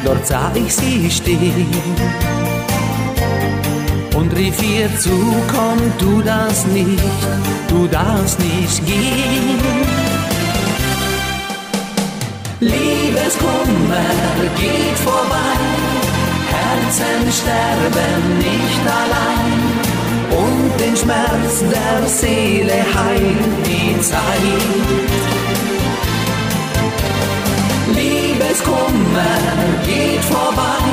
dort 0.03 0.25
sah 0.27 0.51
ich 0.55 0.73
sie 0.73 1.09
stehen 1.09 1.67
und 4.17 4.35
rief 4.35 4.61
ihr 4.63 4.89
zu, 4.99 5.17
komm, 5.53 5.79
du 5.99 6.21
das 6.21 6.65
nicht, 6.67 7.03
du 7.69 7.87
darfst 7.87 8.39
nicht 8.39 8.85
gehen. 8.85 9.59
Liebeskummer 12.59 14.09
geht 14.59 14.97
vorbei, 14.97 15.76
Herzen 16.77 17.31
sterben 17.31 18.37
nicht 18.37 18.85
allein 19.01 19.53
und 20.31 20.79
den 20.79 20.95
Schmerz 20.95 21.63
der 21.73 22.07
Seele 22.07 22.73
heilt 22.73 23.45
die 23.65 23.99
Zeit. 24.01 24.21
Liebeskummer 27.95 29.39
geht 29.85 30.23
vorbei, 30.25 30.83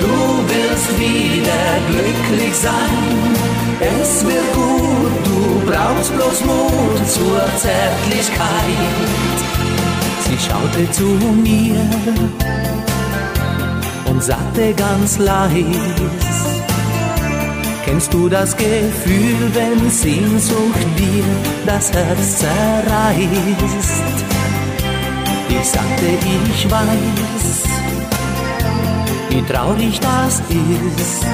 du 0.00 0.16
wirst 0.52 0.98
wieder 0.98 1.66
glücklich 1.90 2.54
sein. 2.54 3.34
Es 3.80 4.24
wird 4.24 4.54
gut, 4.54 5.12
du 5.24 5.70
brauchst 5.70 6.14
bloß 6.14 6.44
Mut 6.44 7.08
zur 7.08 7.42
Zärtlichkeit. 7.58 8.48
Sie 10.20 10.38
schaute 10.38 10.90
zu 10.90 11.04
mir 11.42 12.53
und 14.14 14.22
sagte 14.22 14.72
ganz 14.74 15.18
leis, 15.18 15.50
kennst 17.84 18.14
du 18.14 18.28
das 18.28 18.56
Gefühl, 18.56 19.50
wenn 19.52 19.90
Sehnsucht 19.90 20.86
dir 20.96 21.24
das 21.66 21.92
Herz 21.92 22.38
zerreißt? 22.38 24.14
Ich 25.48 25.68
sagte, 25.68 26.06
ich 26.54 26.70
weiß, 26.70 27.62
wie 29.30 29.42
traurig 29.52 29.98
das 29.98 30.40
ist, 30.48 31.26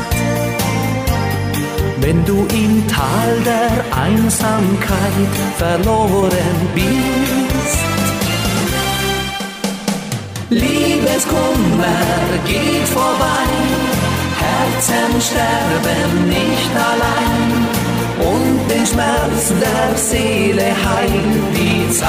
wenn 2.01 2.25
du 2.25 2.47
im 2.53 2.89
Tal 2.89 3.41
der 3.45 3.99
Einsamkeit 3.99 5.33
verloren 5.59 6.69
bist. 6.75 7.40
Liebeskummer 10.51 11.87
geht 12.45 12.89
vorbei, 12.89 13.47
Herzen 14.41 15.21
sterben 15.21 16.29
nicht 16.29 16.75
allein 16.75 17.69
und 18.19 18.69
den 18.69 18.85
Schmerz 18.85 19.53
der 19.61 19.97
Seele 19.97 20.65
heilt 20.65 21.55
die 21.55 21.89
Zeit. 21.93 22.09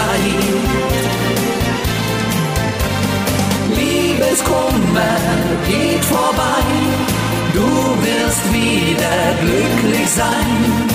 Liebeskummer 3.77 5.19
geht 5.67 6.03
vorbei. 6.03 6.63
Du 7.53 7.61
wirst 7.61 8.51
wieder 8.51 9.35
glücklich 9.39 10.09
sein. 10.09 10.89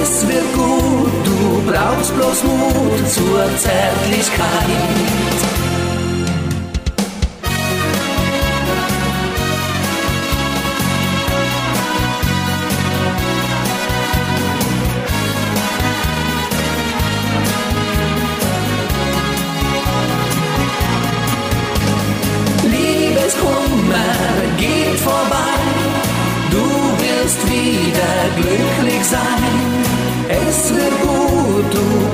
Es 0.00 0.26
wird 0.26 0.54
gut, 0.54 1.12
du 1.26 1.62
brauchst 1.70 2.16
bloß 2.16 2.44
Mut 2.44 3.06
zur 3.10 3.44
Zärtlichkeit. 3.58 5.57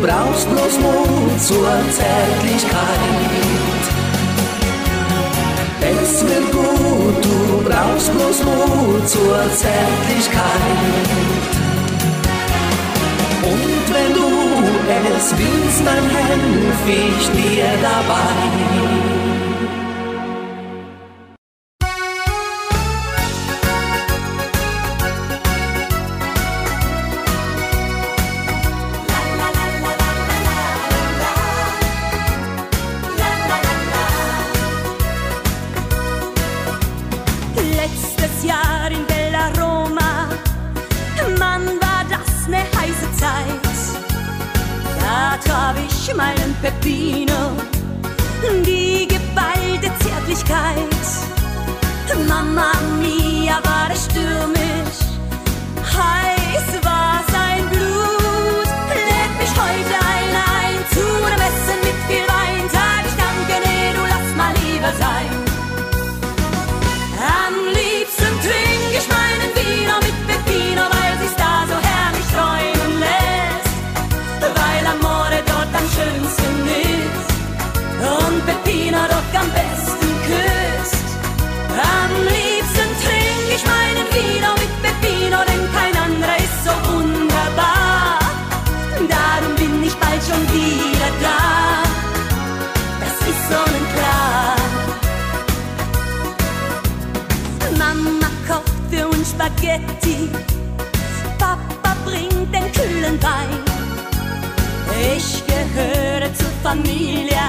Brauchst 0.07 0.49
bloß 0.51 0.79
Mut 0.81 1.41
zur 1.41 1.73
Zärtlichkeit. 1.91 3.05
Es 5.81 6.23
wird 6.23 6.53
gut, 6.53 7.25
du 7.25 7.63
brauchst 7.65 8.13
bloß 8.13 8.45
Mut 8.45 9.09
zur 9.09 9.41
Zärtlichkeit. 9.55 10.45
Und 13.43 13.95
wenn 13.95 14.15
du 14.15 14.25
es 15.17 15.35
willst, 15.39 15.83
dann 15.87 16.11
helf 16.11 16.81
ich 16.87 17.31
dir 17.31 17.65
dabei. 17.83 19.14
my 52.53 52.74
Wein. 103.25 103.49
Ich 105.17 105.43
gehöre 105.47 106.33
zur 106.35 106.53
Familie. 106.63 107.45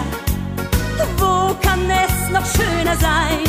Wo 1.18 1.54
kann 1.66 1.82
es 1.90 2.30
noch 2.32 2.46
schöner 2.46 2.96
sein? 2.96 3.44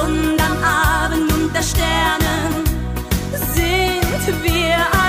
Und 0.00 0.40
am 0.40 0.56
Abend 0.62 1.32
unter 1.32 1.62
Sternen 1.62 2.64
sind 3.54 4.44
wir 4.44 4.76
allein. 4.92 5.05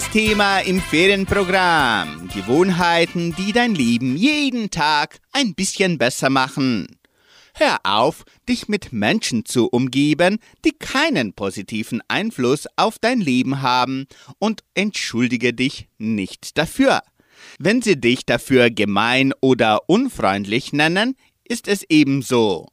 Heutiges 0.00 0.12
Thema 0.12 0.60
im 0.60 0.80
Ferienprogramm. 0.80 2.28
Gewohnheiten, 2.28 3.34
die 3.36 3.52
dein 3.52 3.74
Leben 3.74 4.16
jeden 4.16 4.70
Tag 4.70 5.18
ein 5.32 5.54
bisschen 5.54 5.98
besser 5.98 6.30
machen. 6.30 6.98
Hör 7.54 7.80
auf, 7.82 8.24
dich 8.48 8.66
mit 8.66 8.94
Menschen 8.94 9.44
zu 9.44 9.68
umgeben, 9.68 10.38
die 10.64 10.72
keinen 10.72 11.34
positiven 11.34 12.00
Einfluss 12.08 12.66
auf 12.76 12.98
dein 12.98 13.20
Leben 13.20 13.60
haben 13.60 14.06
und 14.38 14.62
entschuldige 14.72 15.52
dich 15.52 15.88
nicht 15.98 16.56
dafür. 16.56 17.02
Wenn 17.58 17.82
sie 17.82 18.00
dich 18.00 18.24
dafür 18.24 18.70
gemein 18.70 19.34
oder 19.40 19.80
unfreundlich 19.86 20.72
nennen, 20.72 21.14
ist 21.44 21.68
es 21.68 21.84
ebenso. 21.90 22.68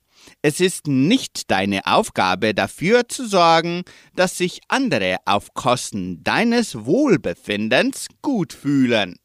Es 0.50 0.62
ist 0.62 0.88
nicht 0.88 1.52
deine 1.52 1.86
Aufgabe 1.86 2.54
dafür 2.54 3.10
zu 3.10 3.28
sorgen, 3.28 3.84
dass 4.16 4.38
sich 4.38 4.62
andere 4.70 5.18
auf 5.26 5.54
Kosten 5.54 6.24
deines 6.24 6.86
Wohlbefindens 6.86 8.08
gut 8.22 8.54
fühlen. 8.54 9.18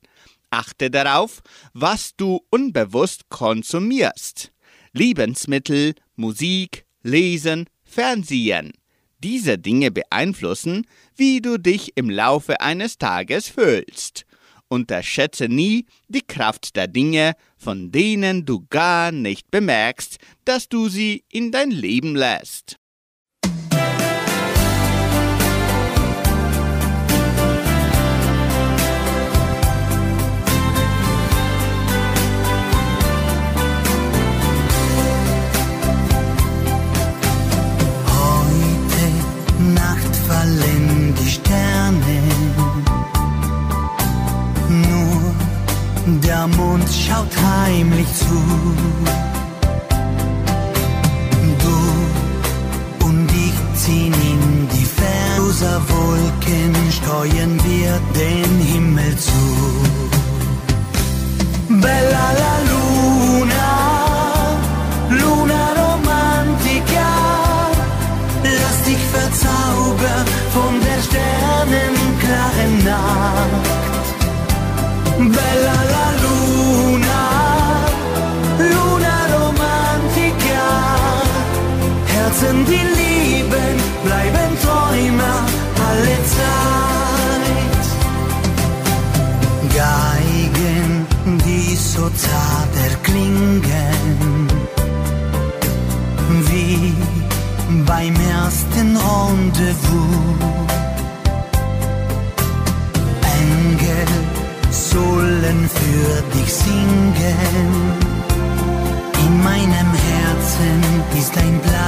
Achte 0.50 0.90
darauf, 0.90 1.40
was 1.74 2.16
du 2.16 2.40
unbewusst 2.50 3.28
konsumierst. 3.28 4.50
Lebensmittel, 4.94 5.94
Musik, 6.16 6.86
Lesen, 7.04 7.66
Fernsehen. 7.84 8.72
Diese 9.20 9.58
Dinge 9.58 9.92
beeinflussen, 9.92 10.88
wie 11.14 11.40
du 11.40 11.56
dich 11.56 11.92
im 11.94 12.10
Laufe 12.10 12.60
eines 12.60 12.98
Tages 12.98 13.46
fühlst. 13.46 14.26
Unterschätze 14.66 15.48
nie 15.48 15.86
die 16.08 16.22
Kraft 16.22 16.74
der 16.74 16.88
Dinge, 16.88 17.34
von 17.62 17.92
denen 17.92 18.44
du 18.44 18.66
gar 18.68 19.12
nicht 19.12 19.50
bemerkst, 19.50 20.18
dass 20.44 20.68
du 20.68 20.88
sie 20.88 21.24
in 21.30 21.52
dein 21.52 21.70
Leben 21.70 22.16
lässt. 22.16 22.81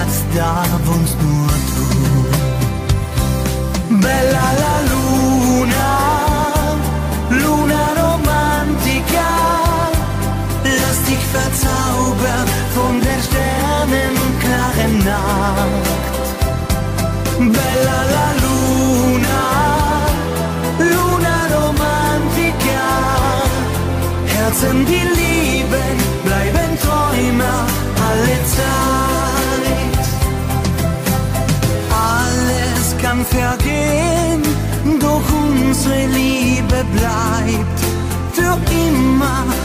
Platz 0.05 0.23
da 0.35 0.65
wohnst 0.85 1.17
nur 1.23 1.44
bleibt 36.93 37.81
für 38.33 38.57
immer. 38.73 39.64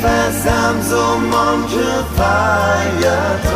versam 0.00 0.76
so 0.82 1.04
manche 1.30 1.90
Feiertag, 2.16 3.48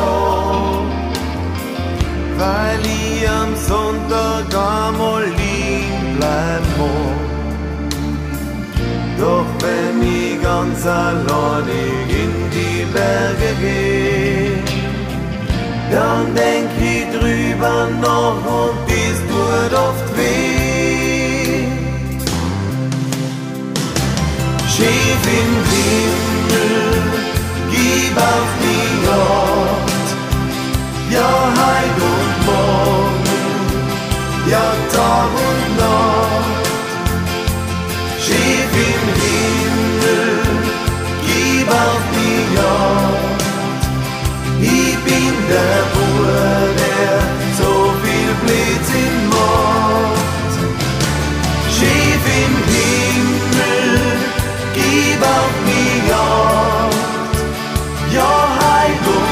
weil 2.39 2.81
ich 3.01 3.29
am 3.29 3.55
Sonntag 3.69 4.47
einmal 4.55 5.25
lieb 5.25 6.19
bleiben 6.19 6.71
muss. 6.79 7.33
Doch 9.19 9.47
wenn 9.61 9.97
ich 10.03 10.43
ganz 10.43 10.85
alleinig 10.85 12.07
in 12.25 12.35
die 12.57 12.85
Berge 12.93 13.51
gehe, 13.61 14.59
dann 15.93 16.35
denk 16.35 16.71
ich 16.81 17.05
drüber 17.17 17.89
noch 18.01 18.41
und 18.61 18.77
dies 18.89 19.19
tut 19.29 19.73
oft 19.79 20.09
weh. 20.17 20.63
Schief 24.75 25.23
im 25.41 25.53
Wind 25.71 26.32
leave 27.93 28.17
auf 28.17 28.51
me, 28.63 28.79
Lord, 29.07 30.09
ja 31.15 31.31
hide 31.59 32.03
und 32.17 32.35
morgen, 32.51 33.27
ja 34.53 34.67
Tag 34.95 35.33
und 35.49 35.67
Nacht. 35.81 36.67
Schief 38.25 38.73
im 38.91 39.05
Himmel, 39.23 40.27
gib 41.27 41.69
auf 41.85 42.03
mich, 42.17 42.49
Lord, 42.59 43.43
ich 44.61 44.97
bin 45.07 45.35
der 45.53 45.81
Ruhe, 45.95 46.45
der 46.83 47.15
so 47.61 47.73
viel 48.03 48.33
Blitz 48.43 48.89
in 49.07 49.17
Mord, 49.35 50.53
Schief 51.77 52.25
im 52.43 52.55
Himmel, 52.75 53.85
gib 54.77 55.21
auf 55.37 55.55
mich, 55.67 56.03
Lord, 56.11 56.82
your 58.13 58.23
high 58.23 58.95
gold. 59.07 59.23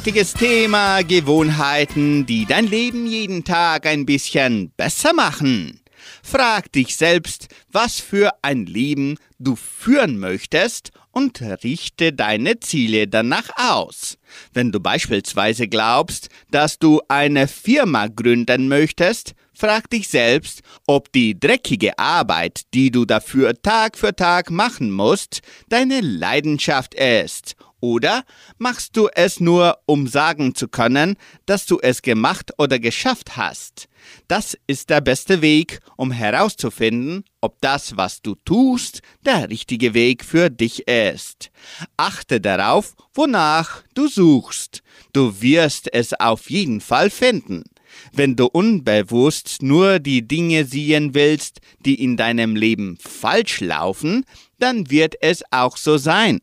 Heutiges 0.00 0.32
Thema 0.32 1.02
Gewohnheiten, 1.02 2.24
die 2.24 2.46
dein 2.46 2.66
Leben 2.66 3.06
jeden 3.06 3.44
Tag 3.44 3.84
ein 3.84 4.06
bisschen 4.06 4.70
besser 4.74 5.12
machen. 5.12 5.82
Frag 6.22 6.72
dich 6.72 6.96
selbst, 6.96 7.48
was 7.70 8.00
für 8.00 8.30
ein 8.40 8.64
Leben 8.64 9.18
du 9.38 9.56
führen 9.56 10.18
möchtest 10.18 10.90
und 11.10 11.42
richte 11.62 12.14
deine 12.14 12.60
Ziele 12.60 13.08
danach 13.08 13.50
aus. 13.56 14.16
Wenn 14.54 14.72
du 14.72 14.80
beispielsweise 14.80 15.68
glaubst, 15.68 16.30
dass 16.50 16.78
du 16.78 17.02
eine 17.08 17.46
Firma 17.46 18.06
gründen 18.06 18.68
möchtest, 18.68 19.34
frag 19.52 19.90
dich 19.90 20.08
selbst, 20.08 20.62
ob 20.86 21.12
die 21.12 21.38
dreckige 21.38 21.98
Arbeit, 21.98 22.62
die 22.72 22.90
du 22.90 23.04
dafür 23.04 23.52
Tag 23.60 23.98
für 23.98 24.16
Tag 24.16 24.50
machen 24.50 24.92
musst, 24.92 25.42
deine 25.68 26.00
Leidenschaft 26.00 26.94
ist 26.94 27.54
oder 27.80 28.24
machst 28.58 28.96
du 28.96 29.08
es 29.14 29.40
nur, 29.40 29.78
um 29.86 30.06
sagen 30.06 30.54
zu 30.54 30.68
können, 30.68 31.16
dass 31.46 31.66
du 31.66 31.78
es 31.80 32.02
gemacht 32.02 32.52
oder 32.58 32.78
geschafft 32.78 33.36
hast? 33.36 33.88
Das 34.28 34.56
ist 34.66 34.90
der 34.90 35.00
beste 35.00 35.42
Weg, 35.42 35.80
um 35.96 36.10
herauszufinden, 36.10 37.24
ob 37.40 37.60
das, 37.60 37.96
was 37.96 38.22
du 38.22 38.34
tust, 38.44 39.02
der 39.24 39.50
richtige 39.50 39.94
Weg 39.94 40.24
für 40.24 40.50
dich 40.50 40.88
ist. 40.88 41.50
Achte 41.96 42.40
darauf, 42.40 42.94
wonach 43.14 43.82
du 43.94 44.08
suchst. 44.08 44.82
Du 45.12 45.40
wirst 45.40 45.92
es 45.92 46.18
auf 46.18 46.50
jeden 46.50 46.80
Fall 46.80 47.10
finden. 47.10 47.64
Wenn 48.12 48.36
du 48.36 48.46
unbewusst 48.46 49.62
nur 49.62 49.98
die 49.98 50.26
Dinge 50.26 50.64
sehen 50.64 51.14
willst, 51.14 51.60
die 51.84 52.02
in 52.02 52.16
deinem 52.16 52.56
Leben 52.56 52.96
falsch 53.00 53.60
laufen, 53.60 54.24
dann 54.58 54.90
wird 54.90 55.16
es 55.20 55.42
auch 55.50 55.76
so 55.76 55.96
sein. 55.96 56.40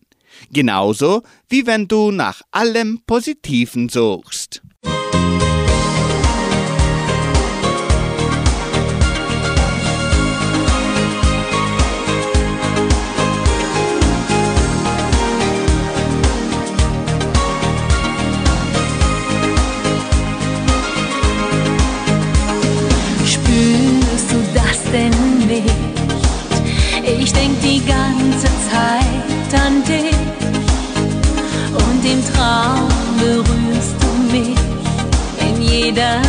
Genauso 0.51 1.23
wie 1.49 1.65
wenn 1.65 1.87
du 1.87 2.11
nach 2.11 2.41
allem 2.51 3.01
Positiven 3.05 3.89
suchst. 3.89 4.61
Im 32.11 32.23
Traum 32.33 32.87
berührst 33.19 33.95
du 33.99 34.11
mich 34.31 34.57
in 35.39 35.61
jeder 35.61 36.21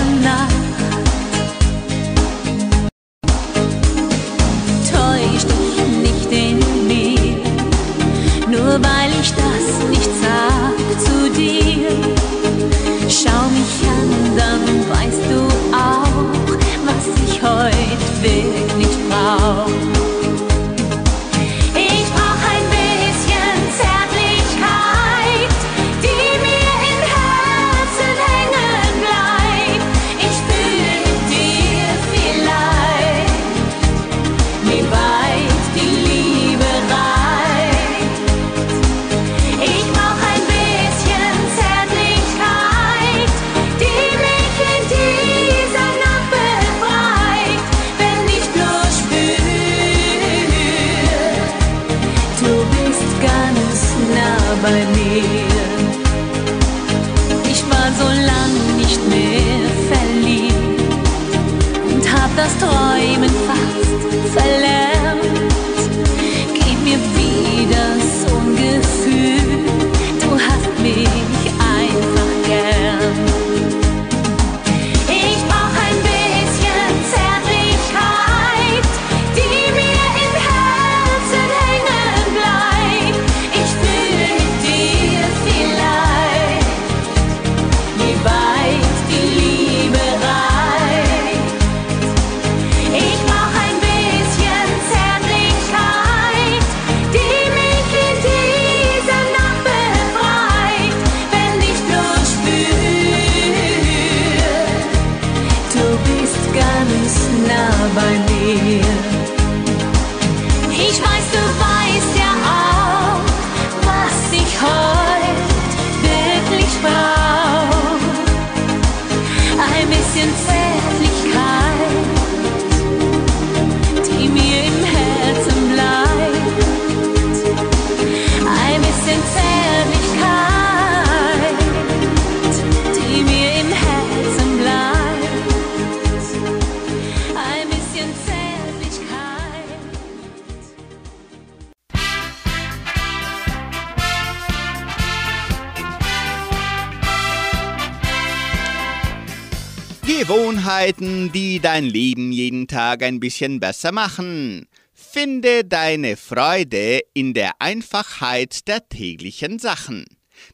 Gewohnheiten, 150.78 151.32
die 151.32 151.58
dein 151.58 151.86
Leben 151.86 152.30
jeden 152.30 152.68
Tag 152.68 153.02
ein 153.02 153.18
bisschen 153.18 153.58
besser 153.58 153.90
machen. 153.90 154.68
Finde 154.94 155.64
deine 155.64 156.16
Freude 156.16 157.00
in 157.14 157.34
der 157.34 157.60
Einfachheit 157.60 158.68
der 158.68 158.88
täglichen 158.88 159.58
Sachen. 159.58 160.04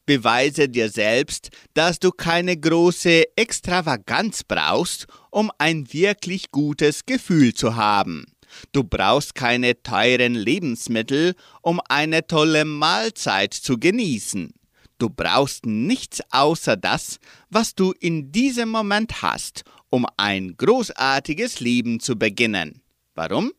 Beweise 0.07 0.71
dir 0.71 0.89
selbst, 0.89 1.51
dass 1.75 1.99
du 1.99 2.11
keine 2.11 2.57
große 2.57 3.37
Extravaganz 3.37 4.45
brauchst, 4.45 5.09
um 5.31 5.51
ein 5.59 5.93
wirklich 5.93 6.51
gutes 6.51 7.05
Gefühl 7.05 7.53
zu 7.53 7.77
haben. 7.77 8.25
Du 8.73 8.83
brauchst 8.83 9.35
keine 9.35 9.83
teuren 9.83 10.37
Lebensmittel, 10.37 11.35
um 11.61 11.83
eine 11.91 12.27
tolle 12.27 12.65
Mahlzeit 12.65 13.53
zu 13.53 13.79
genießen. 13.79 14.55
Du 14.99 15.11
brauchst 15.11 15.67
nichts 15.67 16.23
außer 16.31 16.77
das, 16.77 17.19
was 17.51 17.75
du 17.75 17.93
in 17.99 18.31
diesem 18.31 18.69
Moment 18.69 19.23
hast, 19.23 19.65
um 19.91 20.07
ein 20.17 20.57
großartiges 20.57 21.61
Leben 21.61 22.01
zu 22.01 22.17
beginnen. 22.17 22.83
Warum? 23.15 23.53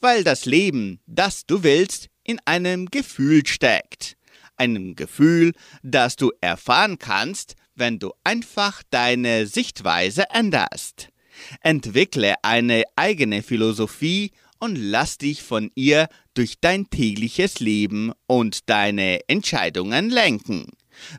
Weil 0.00 0.24
das 0.24 0.44
Leben, 0.46 1.00
das 1.06 1.46
du 1.46 1.62
willst, 1.62 2.08
in 2.24 2.40
einem 2.44 2.86
Gefühl 2.86 3.46
steckt. 3.46 4.16
Einem 4.56 4.96
Gefühl, 4.96 5.52
das 5.82 6.16
du 6.16 6.32
erfahren 6.40 6.98
kannst, 6.98 7.54
wenn 7.74 7.98
du 7.98 8.12
einfach 8.24 8.82
deine 8.90 9.46
Sichtweise 9.46 10.30
änderst. 10.30 11.08
Entwickle 11.60 12.34
eine 12.42 12.82
eigene 12.96 13.42
Philosophie 13.42 14.32
und 14.58 14.76
lass 14.76 15.18
dich 15.18 15.42
von 15.42 15.70
ihr 15.74 16.08
durch 16.34 16.60
dein 16.60 16.90
tägliches 16.90 17.60
Leben 17.60 18.12
und 18.26 18.68
deine 18.68 19.20
Entscheidungen 19.28 20.10
lenken. 20.10 20.66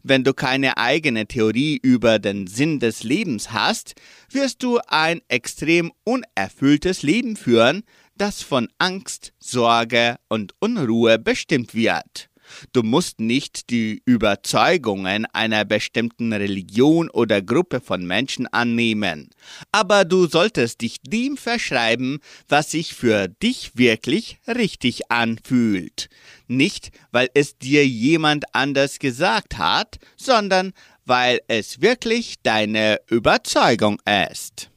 Wenn 0.03 0.23
du 0.23 0.33
keine 0.33 0.77
eigene 0.77 1.27
Theorie 1.27 1.79
über 1.81 2.19
den 2.19 2.47
Sinn 2.47 2.79
des 2.79 3.03
Lebens 3.03 3.51
hast, 3.51 3.95
wirst 4.31 4.63
du 4.63 4.79
ein 4.87 5.21
extrem 5.27 5.91
unerfülltes 6.03 7.03
Leben 7.03 7.35
führen, 7.35 7.83
das 8.15 8.41
von 8.41 8.67
Angst, 8.77 9.33
Sorge 9.39 10.17
und 10.27 10.53
Unruhe 10.59 11.17
bestimmt 11.19 11.73
wird. 11.73 12.28
Du 12.73 12.83
musst 12.83 13.19
nicht 13.19 13.69
die 13.69 14.01
Überzeugungen 14.05 15.25
einer 15.27 15.65
bestimmten 15.65 16.33
Religion 16.33 17.09
oder 17.09 17.41
Gruppe 17.41 17.81
von 17.81 18.05
Menschen 18.05 18.47
annehmen, 18.47 19.29
aber 19.71 20.05
du 20.05 20.27
solltest 20.27 20.81
dich 20.81 20.97
dem 21.01 21.37
verschreiben, 21.37 22.19
was 22.47 22.71
sich 22.71 22.93
für 22.93 23.27
dich 23.27 23.71
wirklich 23.75 24.39
richtig 24.47 25.11
anfühlt. 25.11 26.09
Nicht, 26.47 26.91
weil 27.11 27.29
es 27.33 27.57
dir 27.57 27.85
jemand 27.87 28.45
anders 28.53 28.99
gesagt 28.99 29.57
hat, 29.57 29.99
sondern 30.17 30.73
weil 31.05 31.41
es 31.47 31.81
wirklich 31.81 32.35
deine 32.43 32.99
Überzeugung 33.07 33.99
ist. 34.31 34.69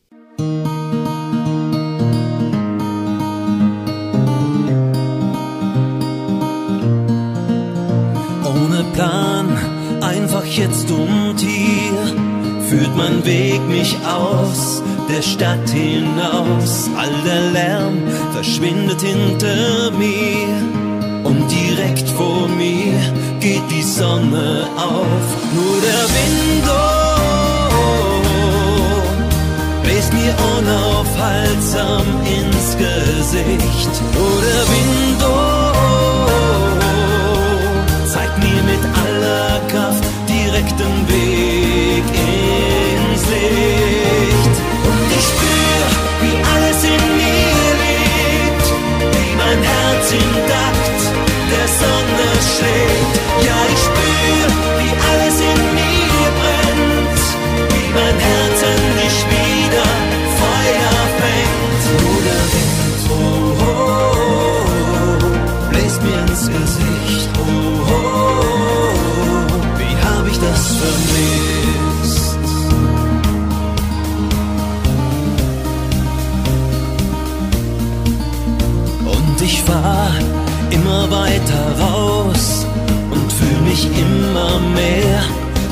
Plan, 8.93 9.57
einfach 10.01 10.45
jetzt 10.45 10.91
und 10.91 11.39
hier 11.39 12.63
führt 12.69 12.97
mein 12.97 13.25
Weg 13.25 13.61
mich 13.69 13.97
aus 14.07 14.83
der 15.09 15.23
Stadt 15.23 15.69
hinaus. 15.71 16.91
All 16.97 17.13
der 17.25 17.51
Lärm 17.53 18.03
verschwindet 18.33 19.01
hinter 19.01 19.91
mir 19.93 20.49
und 21.25 21.51
direkt 21.51 22.09
vor 22.09 22.49
mir 22.49 22.95
geht 23.41 23.63
die 23.71 23.83
Sonne 23.83 24.69
auf. 24.77 25.27
Nur 25.55 25.81
der 25.89 26.05
Wind 26.17 26.67
oh, 26.69 27.73
bläst 29.83 30.13
mir 30.13 30.35
unaufhaltsam 30.59 32.07
ins 32.25 32.77
Gesicht. 32.77 33.93
Nur 34.15 34.41
der 34.41 34.65
Wind 34.73 35.23
oh, 35.25 35.52
direkten 40.79 41.09
Weg 41.09 41.22
Und 79.05 79.43
ich 79.43 79.63
fahr 79.63 80.11
immer 80.71 81.11
weiter 81.11 81.79
raus 81.81 82.67
und 83.11 83.33
fühl 83.33 83.61
mich 83.69 83.87
immer 83.87 84.59
mehr 84.75 85.23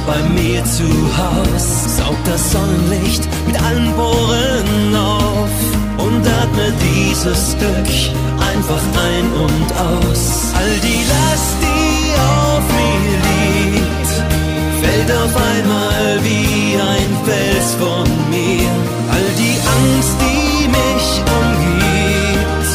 bei 0.06 0.22
mir 0.30 0.64
zu 0.64 0.88
Haus. 1.16 1.96
Saug 1.96 2.16
das 2.24 2.52
Sonnenlicht 2.52 3.28
mit 3.46 3.60
allen 3.62 3.92
Poren 3.94 4.96
auf 4.96 5.56
und 5.98 6.26
atme 6.26 6.72
dieses 6.88 7.56
Glück 7.58 7.90
einfach 8.50 8.82
ein 9.08 9.26
und 9.44 9.68
aus. 9.78 10.52
All 10.54 10.74
die 10.82 11.02
Last, 11.12 11.59
auf 15.24 15.36
einmal 15.36 16.18
wie 16.22 16.76
ein 16.80 17.12
Fels 17.24 17.74
von 17.74 18.06
mir. 18.30 18.70
All 19.12 19.28
die 19.36 19.56
Angst, 19.76 20.16
die 20.24 20.68
mich 20.68 21.06
umgibt, 21.38 22.72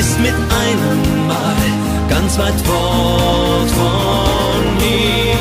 ist 0.00 0.18
mit 0.20 0.34
einem 0.62 1.26
Mal 1.26 1.66
ganz 2.08 2.38
weit 2.38 2.58
fort 2.64 3.70
von 3.70 4.62
mir. 4.82 5.36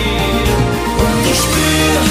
Und 1.05 1.21
ich 1.31 1.39
spür, 1.45 2.04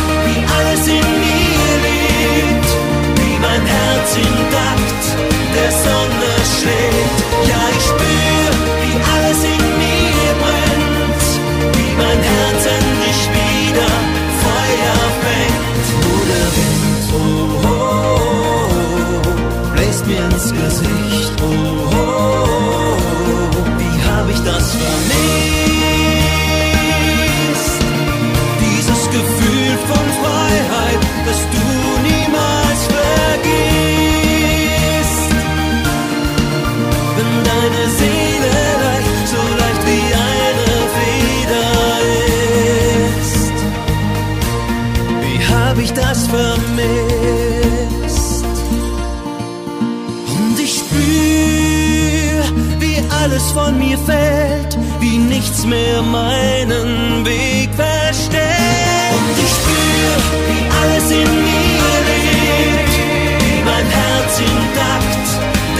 von 53.55 53.78
mir 53.78 53.96
fällt, 53.98 54.76
wie 55.00 55.16
nichts 55.16 55.64
mehr 55.64 56.02
meinen 56.02 57.24
Weg 57.24 57.70
verstellt. 57.74 59.14
Und 59.16 59.36
ich 59.44 59.52
spür, 59.59 60.11
wie 60.48 60.64
alles 60.80 61.09
in 61.22 61.30
mir 61.46 61.94
lebt, 62.11 62.94
wie 63.42 63.62
mein 63.70 63.86
Herz 63.98 64.32
intakt 64.50 65.28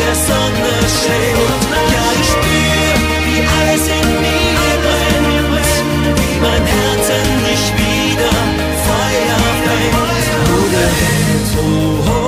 der 0.01 0.15
Sonne 0.29 0.75
schlägt. 0.99 1.63
Ja, 1.95 2.07
ich 2.21 2.31
spür, 2.37 2.93
wie 3.27 3.41
alles 3.57 3.85
in 3.99 4.09
mir 4.25 4.73
brennt, 4.85 5.69
wie 6.21 6.39
mein 6.47 6.65
Herz 6.75 7.05
endlich 7.23 7.65
wieder 7.83 8.37
Feuer 8.87 9.43
fängt. 9.65 10.29
Nur 10.49 10.67
der 10.77 10.91
Wind, 11.01 11.49
oh, 11.59 12.11
oh, 12.11 12.23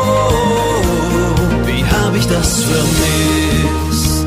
das 2.36 2.64
vermisst? 2.66 4.26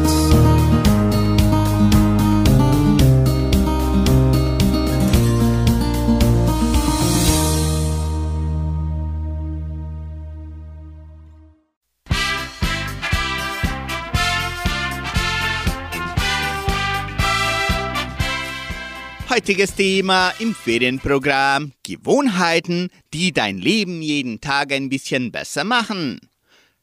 Heutiges 19.28 19.74
Thema 19.74 20.32
im 20.38 20.54
Ferienprogramm 20.54 21.72
Gewohnheiten, 21.82 22.88
die 23.12 23.32
dein 23.32 23.58
Leben 23.58 24.00
jeden 24.00 24.40
Tag 24.40 24.72
ein 24.72 24.88
bisschen 24.88 25.30
besser 25.30 25.64
machen. 25.64 26.20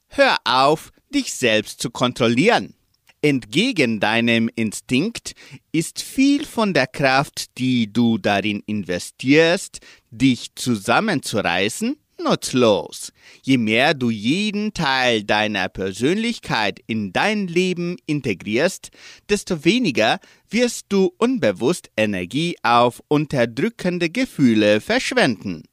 Hör 0.07 0.37
auf, 0.45 0.91
dich 1.15 1.33
selbst 1.33 1.81
zu 1.81 1.89
kontrollieren. 1.89 2.75
Entgegen 3.21 3.99
deinem 3.99 4.51
Instinkt 4.53 5.33
ist 5.71 6.01
viel 6.01 6.45
von 6.45 6.75
der 6.75 6.85
Kraft, 6.85 7.57
die 7.57 7.91
du 7.91 8.19
darin 8.19 8.61
investierst, 8.67 9.79
dich 10.11 10.53
zusammenzureißen, 10.53 11.97
nutzlos. 12.21 13.13
Je 13.41 13.57
mehr 13.57 13.93
du 13.93 14.09
jeden 14.09 14.73
Teil 14.73 15.23
deiner 15.23 15.69
Persönlichkeit 15.69 16.79
in 16.85 17.13
dein 17.13 17.47
Leben 17.47 17.97
integrierst, 18.05 18.89
desto 19.29 19.65
weniger 19.65 20.19
wirst 20.49 20.85
du 20.89 21.11
unbewusst 21.17 21.89
Energie 21.97 22.55
auf 22.61 23.01
unterdrückende 23.07 24.09
Gefühle 24.09 24.81
verschwenden. 24.81 25.63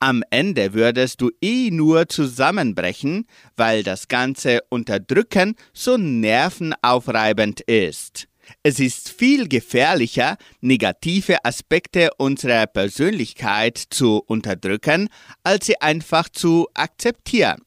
Am 0.00 0.22
Ende 0.30 0.74
würdest 0.74 1.20
du 1.20 1.30
eh 1.40 1.70
nur 1.70 2.08
zusammenbrechen, 2.08 3.26
weil 3.56 3.82
das 3.82 4.08
ganze 4.08 4.60
Unterdrücken 4.68 5.56
so 5.72 5.96
nervenaufreibend 5.96 7.60
ist. 7.62 8.28
Es 8.62 8.78
ist 8.78 9.10
viel 9.10 9.48
gefährlicher, 9.48 10.36
negative 10.60 11.44
Aspekte 11.44 12.10
unserer 12.18 12.66
Persönlichkeit 12.66 13.76
zu 13.76 14.22
unterdrücken, 14.26 15.08
als 15.42 15.66
sie 15.66 15.80
einfach 15.80 16.28
zu 16.28 16.68
akzeptieren. 16.74 17.62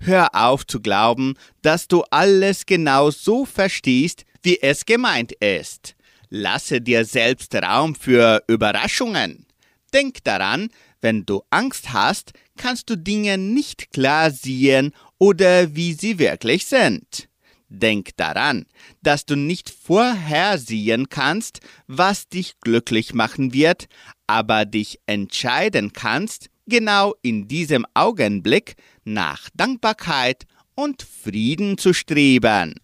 Hör 0.00 0.34
auf 0.34 0.66
zu 0.66 0.80
glauben, 0.80 1.34
dass 1.62 1.88
du 1.88 2.02
alles 2.10 2.66
genau 2.66 3.10
so 3.10 3.44
verstehst, 3.44 4.24
wie 4.42 4.60
es 4.60 4.84
gemeint 4.84 5.32
ist. 5.32 5.94
Lasse 6.28 6.80
dir 6.80 7.04
selbst 7.04 7.54
Raum 7.54 7.94
für 7.94 8.42
Überraschungen. 8.46 9.46
Denk 9.92 10.22
daran, 10.24 10.68
wenn 11.00 11.26
du 11.26 11.42
Angst 11.50 11.92
hast, 11.92 12.32
kannst 12.56 12.90
du 12.90 12.96
Dinge 12.96 13.38
nicht 13.38 13.92
klar 13.92 14.30
sehen 14.30 14.92
oder 15.18 15.74
wie 15.74 15.94
sie 15.94 16.18
wirklich 16.18 16.66
sind. 16.66 17.28
Denk 17.68 18.16
daran, 18.16 18.66
dass 19.00 19.26
du 19.26 19.36
nicht 19.36 19.70
vorhersehen 19.70 21.08
kannst, 21.08 21.60
was 21.86 22.28
dich 22.28 22.58
glücklich 22.60 23.14
machen 23.14 23.52
wird, 23.54 23.86
aber 24.26 24.64
dich 24.64 24.98
entscheiden 25.06 25.92
kannst, 25.92 26.50
genau 26.66 27.14
in 27.22 27.46
diesem 27.46 27.86
Augenblick 27.94 28.74
nach 29.04 29.48
Dankbarkeit 29.54 30.46
und 30.74 31.02
Frieden 31.02 31.78
zu 31.78 31.92
streben. 31.92 32.74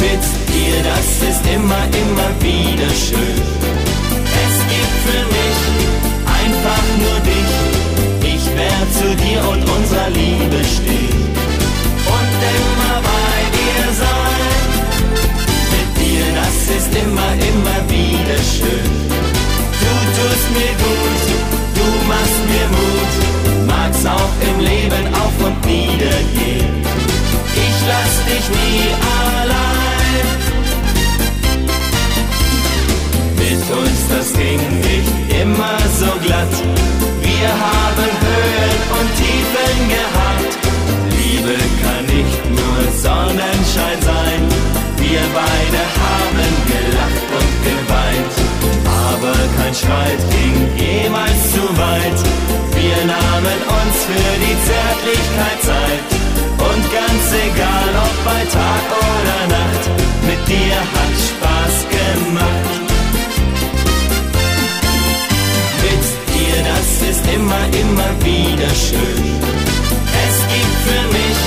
Mit 0.00 0.22
dir, 0.48 0.82
das 0.84 1.22
ist 1.22 1.46
immer, 1.54 1.84
immer 1.86 2.40
wieder 2.40 2.90
schön. 2.90 3.77
Für 5.08 5.24
mich 5.36 5.60
einfach 6.40 6.84
nur 7.00 7.18
dich. 7.30 7.54
Ich 8.34 8.44
werde 8.54 8.88
zu 8.98 9.08
dir 9.16 9.40
und 9.48 9.62
unserer 9.76 10.10
Liebe 10.10 10.60
stehen 10.76 11.22
und 12.16 12.32
immer 12.58 12.96
bei 13.10 13.36
dir 13.56 13.84
sein. 14.04 14.48
Mit 15.72 15.90
dir, 16.00 16.24
das 16.40 16.56
ist 16.76 16.92
immer, 16.94 17.32
immer 17.50 17.78
wieder 17.88 18.38
schön. 18.52 18.92
Du 19.82 19.92
tust 20.18 20.46
mir 20.56 20.74
gut, 20.84 21.24
du 21.78 21.86
machst 22.12 22.42
mir 22.52 22.68
Mut, 22.76 23.12
mag's 23.66 24.04
auch 24.04 24.34
im 24.48 24.60
Leben 24.60 25.04
auf 25.14 25.36
und 25.46 25.58
nieder 25.64 26.18
gehen. 26.36 26.84
Ich 27.66 27.76
lass 27.88 28.14
dich 28.26 28.46
nie 28.50 28.84
allein. 29.16 29.37
Glatt. 36.28 36.54
Wir 37.24 37.48
haben 37.66 38.10
Höhen 38.24 38.80
und 38.98 39.08
Tiefen 39.20 39.76
gehabt. 39.96 40.52
Liebe 41.18 41.56
kann 41.82 42.04
nicht 42.16 42.40
nur 42.58 42.80
Sonnenschein 43.04 44.00
sein. 44.10 44.40
Wir 45.04 45.24
beide 45.40 45.82
haben 46.04 46.50
gelacht 46.72 47.26
und 47.38 47.52
geweint. 47.68 48.34
Aber 49.08 49.36
kein 49.56 49.74
Streit 49.74 50.22
ging 50.34 50.56
jemals 50.76 51.40
zu 51.54 51.64
weit. 51.84 52.18
Wir 52.76 52.98
nahmen 53.14 53.58
uns 53.78 53.96
für 54.08 54.32
die 54.44 54.56
Zärtlichkeit 54.68 55.58
Zeit. 55.70 56.08
Und 56.68 56.84
ganz 56.98 57.24
egal 57.46 57.90
ob 58.06 58.16
bei 58.28 58.42
Tag 58.56 58.84
oder 59.08 59.40
Nacht, 59.56 59.84
mit 60.28 60.42
dir 60.48 60.76
hat 60.94 61.14
Spaß 61.28 61.76
gemacht. 61.96 62.67
Immer, 67.34 67.64
immer 67.82 68.10
wieder 68.24 68.72
schön. 68.74 69.24
Es 70.26 70.36
gibt 70.52 70.76
für 70.86 71.04
mich 71.16 71.40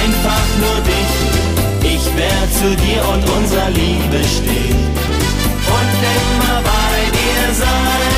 einfach 0.00 0.46
nur 0.62 0.78
dich. 0.90 1.12
Ich 1.94 2.04
werde 2.16 2.50
zu 2.60 2.68
dir 2.84 3.00
und 3.12 3.22
unserer 3.38 3.70
Liebe 3.70 4.20
stehen 4.36 4.82
und 5.76 5.90
immer 6.16 6.56
bei 6.72 6.96
dir 7.18 7.44
sein. 7.64 8.14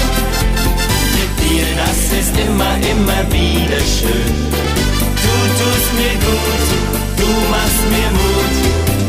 Mit 1.16 1.32
dir, 1.42 1.66
das 1.82 1.98
ist 2.20 2.34
immer, 2.46 2.74
immer 2.92 3.22
wieder 3.32 3.82
schön. 3.98 4.34
Du 5.24 5.36
tust 5.60 5.90
mir 6.00 6.16
gut, 6.28 6.66
du 7.20 7.30
machst 7.54 7.84
mir 7.94 8.10
Mut, 8.18 8.54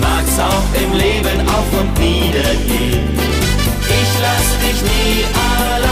mag's 0.02 0.38
auch 0.40 0.70
im 0.84 0.92
Leben 0.98 1.48
auf 1.48 1.70
und 1.80 1.92
nieder 2.00 2.52
gehen. 2.68 3.10
Ich 4.02 4.12
lass 4.22 4.48
dich 4.64 4.82
nie 4.82 5.26
allein. 5.34 5.91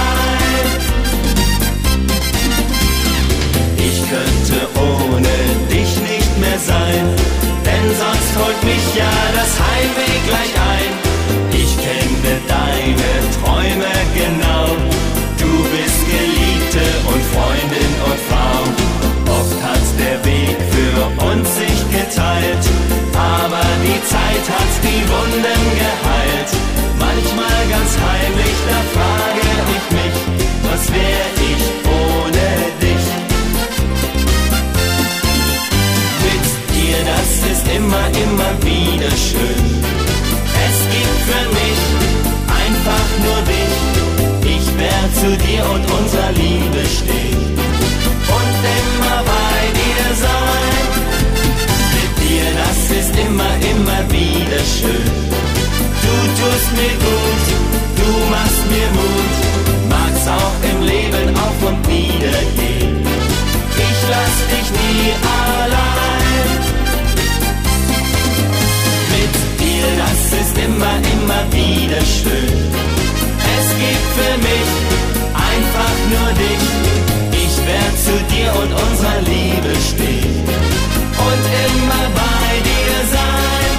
Sein, 6.66 7.06
denn 7.66 7.86
sonst 7.96 8.32
holt 8.40 8.62
mich 8.64 8.86
ja 8.96 9.12
das 9.34 9.52
Heimweh 9.60 10.18
gleich 10.28 10.54
ein. 10.74 10.92
Ich 11.54 11.72
kenne 11.78 12.34
deine 12.48 13.12
Träume 13.38 13.92
genau, 14.14 14.68
du 15.38 15.52
bist 15.74 16.02
Geliebte 16.10 16.86
und 17.12 17.22
Freundin 17.34 17.94
und 18.08 18.20
Frau. 18.30 18.60
Oft 19.40 19.60
hat 19.64 19.86
der 20.00 20.18
Weg 20.26 20.58
für 20.74 20.98
uns 21.32 21.48
sich 21.56 21.80
geteilt, 21.92 22.66
aber 23.16 23.66
die 23.86 24.02
Zeit 24.14 24.46
hat 24.56 24.74
die 24.84 25.04
Wunden 25.12 25.62
geheilt. 25.84 26.52
Manchmal 27.00 27.60
ganz 27.70 27.92
heimlich, 27.96 28.58
da 28.68 28.80
frage 28.96 29.46
ich 29.76 29.86
mich, 29.98 30.16
was 30.64 30.92
wär 30.92 31.26
ich 31.54 31.79
ist 37.60 37.76
immer, 37.76 38.08
immer 38.26 38.52
wieder 38.64 39.12
schön. 39.12 39.66
Es 40.68 40.78
gibt 40.94 41.20
für 41.30 41.46
mich 41.60 41.82
einfach 42.64 43.10
nur 43.26 43.40
dich. 43.52 43.78
Ich 44.56 44.66
werde 44.78 45.14
zu 45.22 45.30
dir 45.46 45.64
und 45.74 45.84
unserer 46.00 46.32
Liebe 46.32 46.82
stehen 46.98 47.58
und 48.38 48.56
immer 48.80 49.20
bei 49.34 49.60
dir 49.82 50.06
sein. 50.26 50.88
Mit 51.96 52.14
dir, 52.24 52.48
das 52.62 52.80
ist 53.00 53.14
immer, 53.26 53.54
immer 53.74 54.02
wieder 54.12 54.62
schön. 54.78 55.12
Du 56.04 56.16
tust 56.40 56.70
mir 56.80 56.96
gut, 57.08 57.46
du 58.00 58.10
machst 58.36 58.64
mir 58.74 58.90
Mut, 58.98 59.36
mag's 59.90 60.26
auch 60.28 60.58
im 60.72 60.80
Leben 60.86 61.36
auf 61.36 61.70
und 61.70 61.88
nieder 61.88 62.40
gehen. 62.56 62.69
Wieder 71.90 72.06
schön. 72.06 72.70
Es 73.58 73.68
gibt 73.82 74.08
für 74.18 74.36
mich 74.48 74.70
einfach 75.34 75.98
nur 76.14 76.30
dich. 76.34 76.66
Ich 77.32 77.56
werde 77.66 77.96
zu 78.06 78.16
dir 78.34 78.50
und 78.62 78.72
unserer 78.86 79.22
Liebe 79.26 79.74
stehen 79.82 80.44
und 81.28 81.44
immer 81.66 82.06
bei 82.14 82.50
dir 82.70 82.96
sein. 83.16 83.74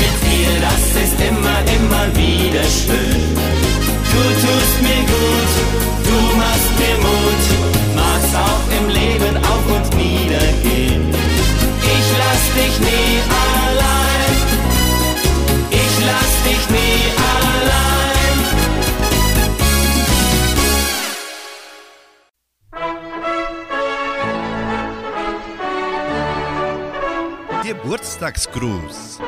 Mit 0.00 0.16
dir, 0.24 0.52
das 0.66 0.84
ist 1.04 1.18
immer, 1.28 1.58
immer 1.76 2.06
wieder 2.16 2.64
schön. 2.64 3.22
Du 4.12 4.22
tust 4.44 4.76
mir 4.80 5.02
gut, 5.14 5.52
du 6.08 6.36
machst 6.40 6.72
mir 6.80 6.96
Mut, 7.04 7.44
magst 7.96 8.34
auch 8.34 8.64
im 8.78 8.88
Leben 8.88 9.36
auf 9.52 9.64
und 9.76 9.96
nieder 9.96 10.46
gehen. 10.62 11.14
Ich 11.82 12.08
lass 12.18 12.44
dich 12.56 12.80
nie 12.80 13.20
allein. 13.28 13.53
Geburtstagsgruß. 28.24 29.18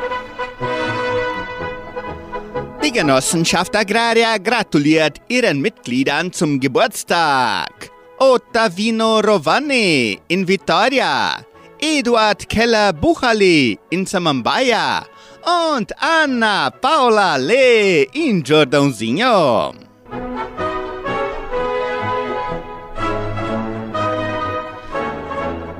Die 2.82 2.92
Genossenschaft 2.92 3.76
Agraria 3.76 4.38
gratuliert 4.38 5.18
ihren 5.28 5.60
Mitgliedern 5.60 6.32
zum 6.32 6.58
Geburtstag. 6.58 7.90
Ottavino 8.18 9.20
Rovani 9.20 10.18
in 10.28 10.48
Vitoria, 10.48 11.44
Eduard 11.78 12.48
Keller 12.48 12.92
Buchali 12.94 13.78
in 13.90 14.06
Samambaya 14.06 15.04
und 15.76 15.92
Anna 16.00 16.70
Paula 16.70 17.36
Lee 17.36 18.08
in 18.14 18.42
Jordãozinho. 18.42 19.85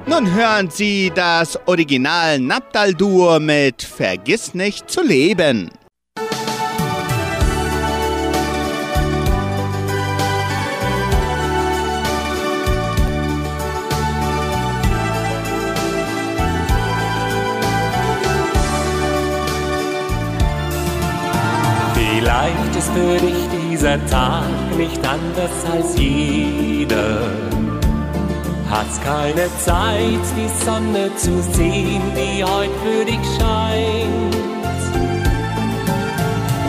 Nun 0.09 0.33
hören 0.33 0.71
Sie 0.71 1.11
das 1.13 1.59
Original 1.67 2.39
Nabdal-Dur 2.39 3.41
mit 3.41 3.83
Vergiss 3.83 4.55
nicht 4.55 4.89
zu 4.89 5.03
leben. 5.03 5.69
Vielleicht 21.95 22.77
ist 22.77 22.91
für 22.93 23.17
dich 23.19 23.49
dieser 23.69 24.07
Tag 24.07 24.45
nicht 24.79 25.05
anders 25.05 25.65
als 25.73 25.99
jeder 25.99 27.56
Hast 28.71 29.03
keine 29.05 29.49
Zeit, 29.65 30.27
die 30.37 30.65
Sonne 30.65 31.15
zu 31.17 31.41
sehen, 31.53 32.03
die 32.17 32.43
heute 32.43 32.73
für 32.83 33.05
dich 33.05 33.25
scheint. 33.39 34.35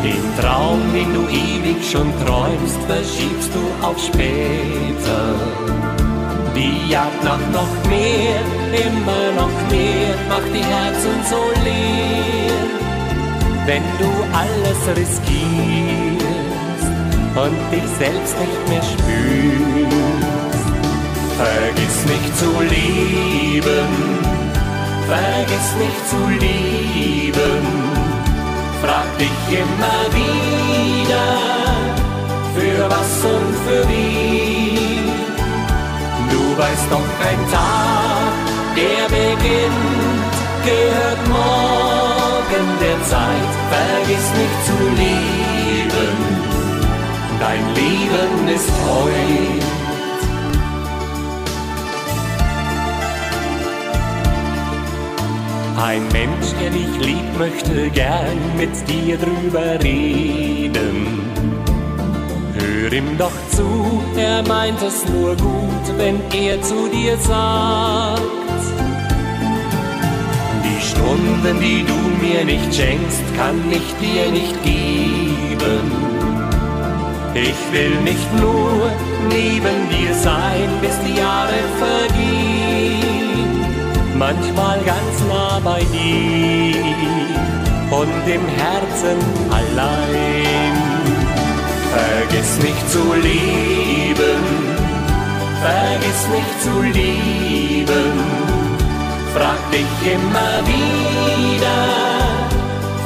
Den 0.03 0.23
Traum, 0.39 0.79
den 0.93 1.13
du 1.13 1.21
ewig 1.27 1.83
schon 1.91 2.13
träumst, 2.23 2.79
verschiebst 2.87 3.49
du 3.53 3.85
auf 3.85 3.97
später. 3.97 5.35
Die 6.55 6.91
Jagd 6.91 7.23
nach 7.23 7.39
noch 7.51 7.89
mehr, 7.89 8.41
immer 8.85 9.31
noch 9.35 9.71
mehr, 9.71 10.15
macht 10.29 10.53
die 10.53 10.63
Herzen 10.63 11.17
so 11.29 11.41
leer. 11.63 12.67
Wenn 13.65 13.83
du 13.99 14.09
alles 14.33 14.97
riskierst 14.97 15.27
und 17.35 17.57
dich 17.71 17.89
selbst 17.99 18.35
nicht 18.39 18.69
mehr 18.69 18.83
spürst, 18.83 20.26
vergiss 21.37 21.97
nicht 22.05 22.37
zu 22.37 22.49
lieben, 22.61 23.93
vergiss 25.07 25.69
nicht 25.83 26.03
zu 26.11 26.21
lieben, 26.45 27.65
frag 28.81 29.09
dich 29.17 29.39
immer 29.63 29.99
wieder, 30.19 31.27
für 32.55 32.79
was 32.89 33.11
und 33.33 33.53
für 33.65 33.83
wie. 33.89 34.99
Du 36.31 36.41
weißt 36.61 36.87
doch, 36.89 37.09
ein 37.29 37.41
Tag, 37.51 38.33
der 38.79 39.03
beginnt, 39.17 40.31
gehört 40.69 41.23
morgen 41.29 42.67
der 42.81 42.99
Zeit. 43.11 43.51
Vergiss 43.75 44.27
nicht 44.41 44.59
zu 44.69 44.77
lieben, 45.01 46.17
dein 47.39 47.63
Leben 47.75 48.47
ist 48.55 48.71
heute. 48.89 49.66
Ein 55.77 56.07
Mensch, 56.11 56.53
der 56.59 56.71
dich 56.71 57.05
liebt, 57.05 57.37
möchte 57.37 57.91
gern 57.91 58.39
mit 58.57 58.71
dir 58.89 59.15
drüber 59.15 59.79
reden. 59.83 61.21
Hör 62.55 62.91
ihm 62.91 63.15
doch 63.15 63.37
zu, 63.51 64.01
er 64.15 64.41
meint 64.47 64.81
es 64.81 65.07
nur 65.07 65.35
gut, 65.35 65.97
wenn 65.97 66.19
er 66.31 66.59
zu 66.63 66.89
dir 66.89 67.15
sagt. 67.17 68.23
Die 70.65 70.81
Stunden, 70.83 71.59
die 71.61 71.85
du 71.85 72.25
mir 72.25 72.43
nicht 72.43 72.73
schenkst, 72.73 73.21
kann 73.35 73.61
ich 73.69 73.93
dir 74.01 74.31
nicht 74.31 74.63
geben. 74.63 75.91
Ich 77.35 77.71
will 77.71 78.01
nicht 78.03 78.33
nur 78.41 78.91
neben 79.29 79.89
dir 79.91 80.13
sein, 80.15 80.69
bis 80.81 80.97
die 81.05 81.19
Jahre 81.19 81.53
vergehen. 81.77 82.46
Manchmal 84.17 84.79
ganz 84.79 85.15
nah 85.29 85.59
bei 85.63 85.79
dir 85.93 86.83
und 87.91 88.27
im 88.27 88.45
Herzen 88.47 89.19
allein. 89.51 90.73
Vergiss 91.93 92.57
nicht 92.63 92.89
zu 92.89 93.13
lieben, 93.13 94.43
vergiss 95.61 96.21
nicht 96.35 96.55
zu 96.63 96.81
lieben. 96.81 98.13
Frag 99.35 99.59
dich 99.71 100.13
immer 100.15 100.53
wieder, 100.65 101.79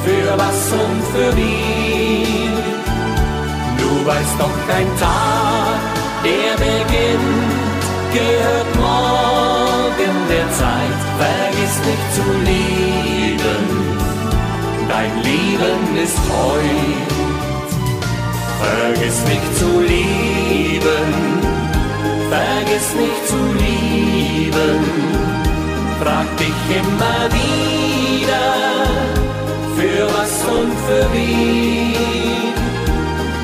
für 0.04 0.38
was 0.38 0.72
und 0.72 1.02
für 1.12 1.36
wie. 1.36 2.48
Du 3.76 4.06
weißt 4.06 4.36
doch 4.38 4.58
kein 4.66 4.88
Tag, 4.98 5.80
der 6.24 6.52
beginnt, 6.56 7.52
gehört 8.14 8.76
morgen 8.76 10.16
der. 10.30 10.51
Vergiss 11.22 11.76
nicht 11.88 12.08
zu 12.16 12.24
lieben, 12.50 13.64
dein 14.88 15.14
Leben 15.22 15.82
ist 16.04 16.18
heute. 16.32 17.12
Vergiss 18.62 19.18
nicht 19.30 19.50
zu 19.60 19.70
lieben, 19.92 21.10
vergiss 22.34 22.88
nicht 23.02 23.22
zu 23.28 23.40
lieben. 23.62 24.80
Frag 26.00 26.26
dich 26.38 26.60
immer 26.80 27.20
wieder, 27.38 28.46
für 29.76 30.04
was 30.16 30.34
und 30.58 30.72
für 30.86 31.06
wie. 31.14 31.94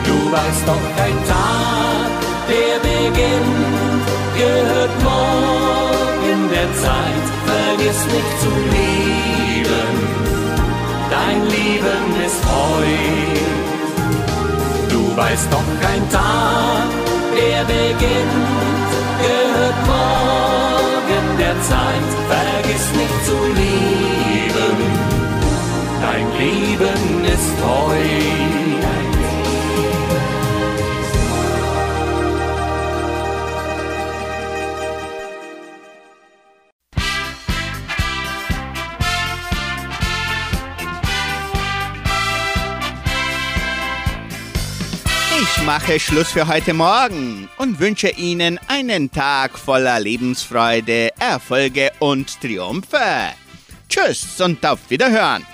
Du 0.05 0.17
weißt 0.33 0.65
doch 0.67 0.87
kein 0.99 1.19
Tag, 1.33 2.11
der 2.51 2.77
beginnt, 2.89 4.07
gehört 4.37 5.03
morgen 5.05 5.88
der 6.59 6.71
Zeit. 6.85 7.27
Vergiss 7.47 8.01
nicht 8.15 8.35
zu 8.43 8.51
lieben, 8.75 9.95
dein 11.11 11.41
Leben 11.57 12.05
ist 12.27 12.43
heute 12.45 13.39
weiß 15.19 15.49
doch 15.51 15.71
kein 15.81 16.09
Tag, 16.11 16.89
der 17.37 17.65
beginnt, 17.65 18.91
gehört 19.25 19.81
morgen 19.87 21.27
der 21.39 21.57
Zeit. 21.71 22.09
Vergiss 22.33 22.87
nicht 23.01 23.19
zu 23.27 23.37
lieben, 23.61 24.79
dein 26.01 26.27
Leben 26.39 27.25
ist 27.25 27.57
heute. 27.67 28.78
Mache 45.69 46.01
Schluss 46.01 46.33
für 46.33 46.49
heute 46.49 46.73
Morgen 46.73 47.47
und 47.59 47.79
wünsche 47.79 48.09
Ihnen 48.09 48.59
einen 48.69 49.13
Tag 49.13 49.59
voller 49.59 50.01
Lebensfreude, 50.01 51.11
Erfolge 51.19 51.93
und 51.99 52.41
Triumphe. 52.41 53.35
Tschüss 53.87 54.41
und 54.41 54.65
auf 54.65 54.79
Wiederhören. 54.89 55.45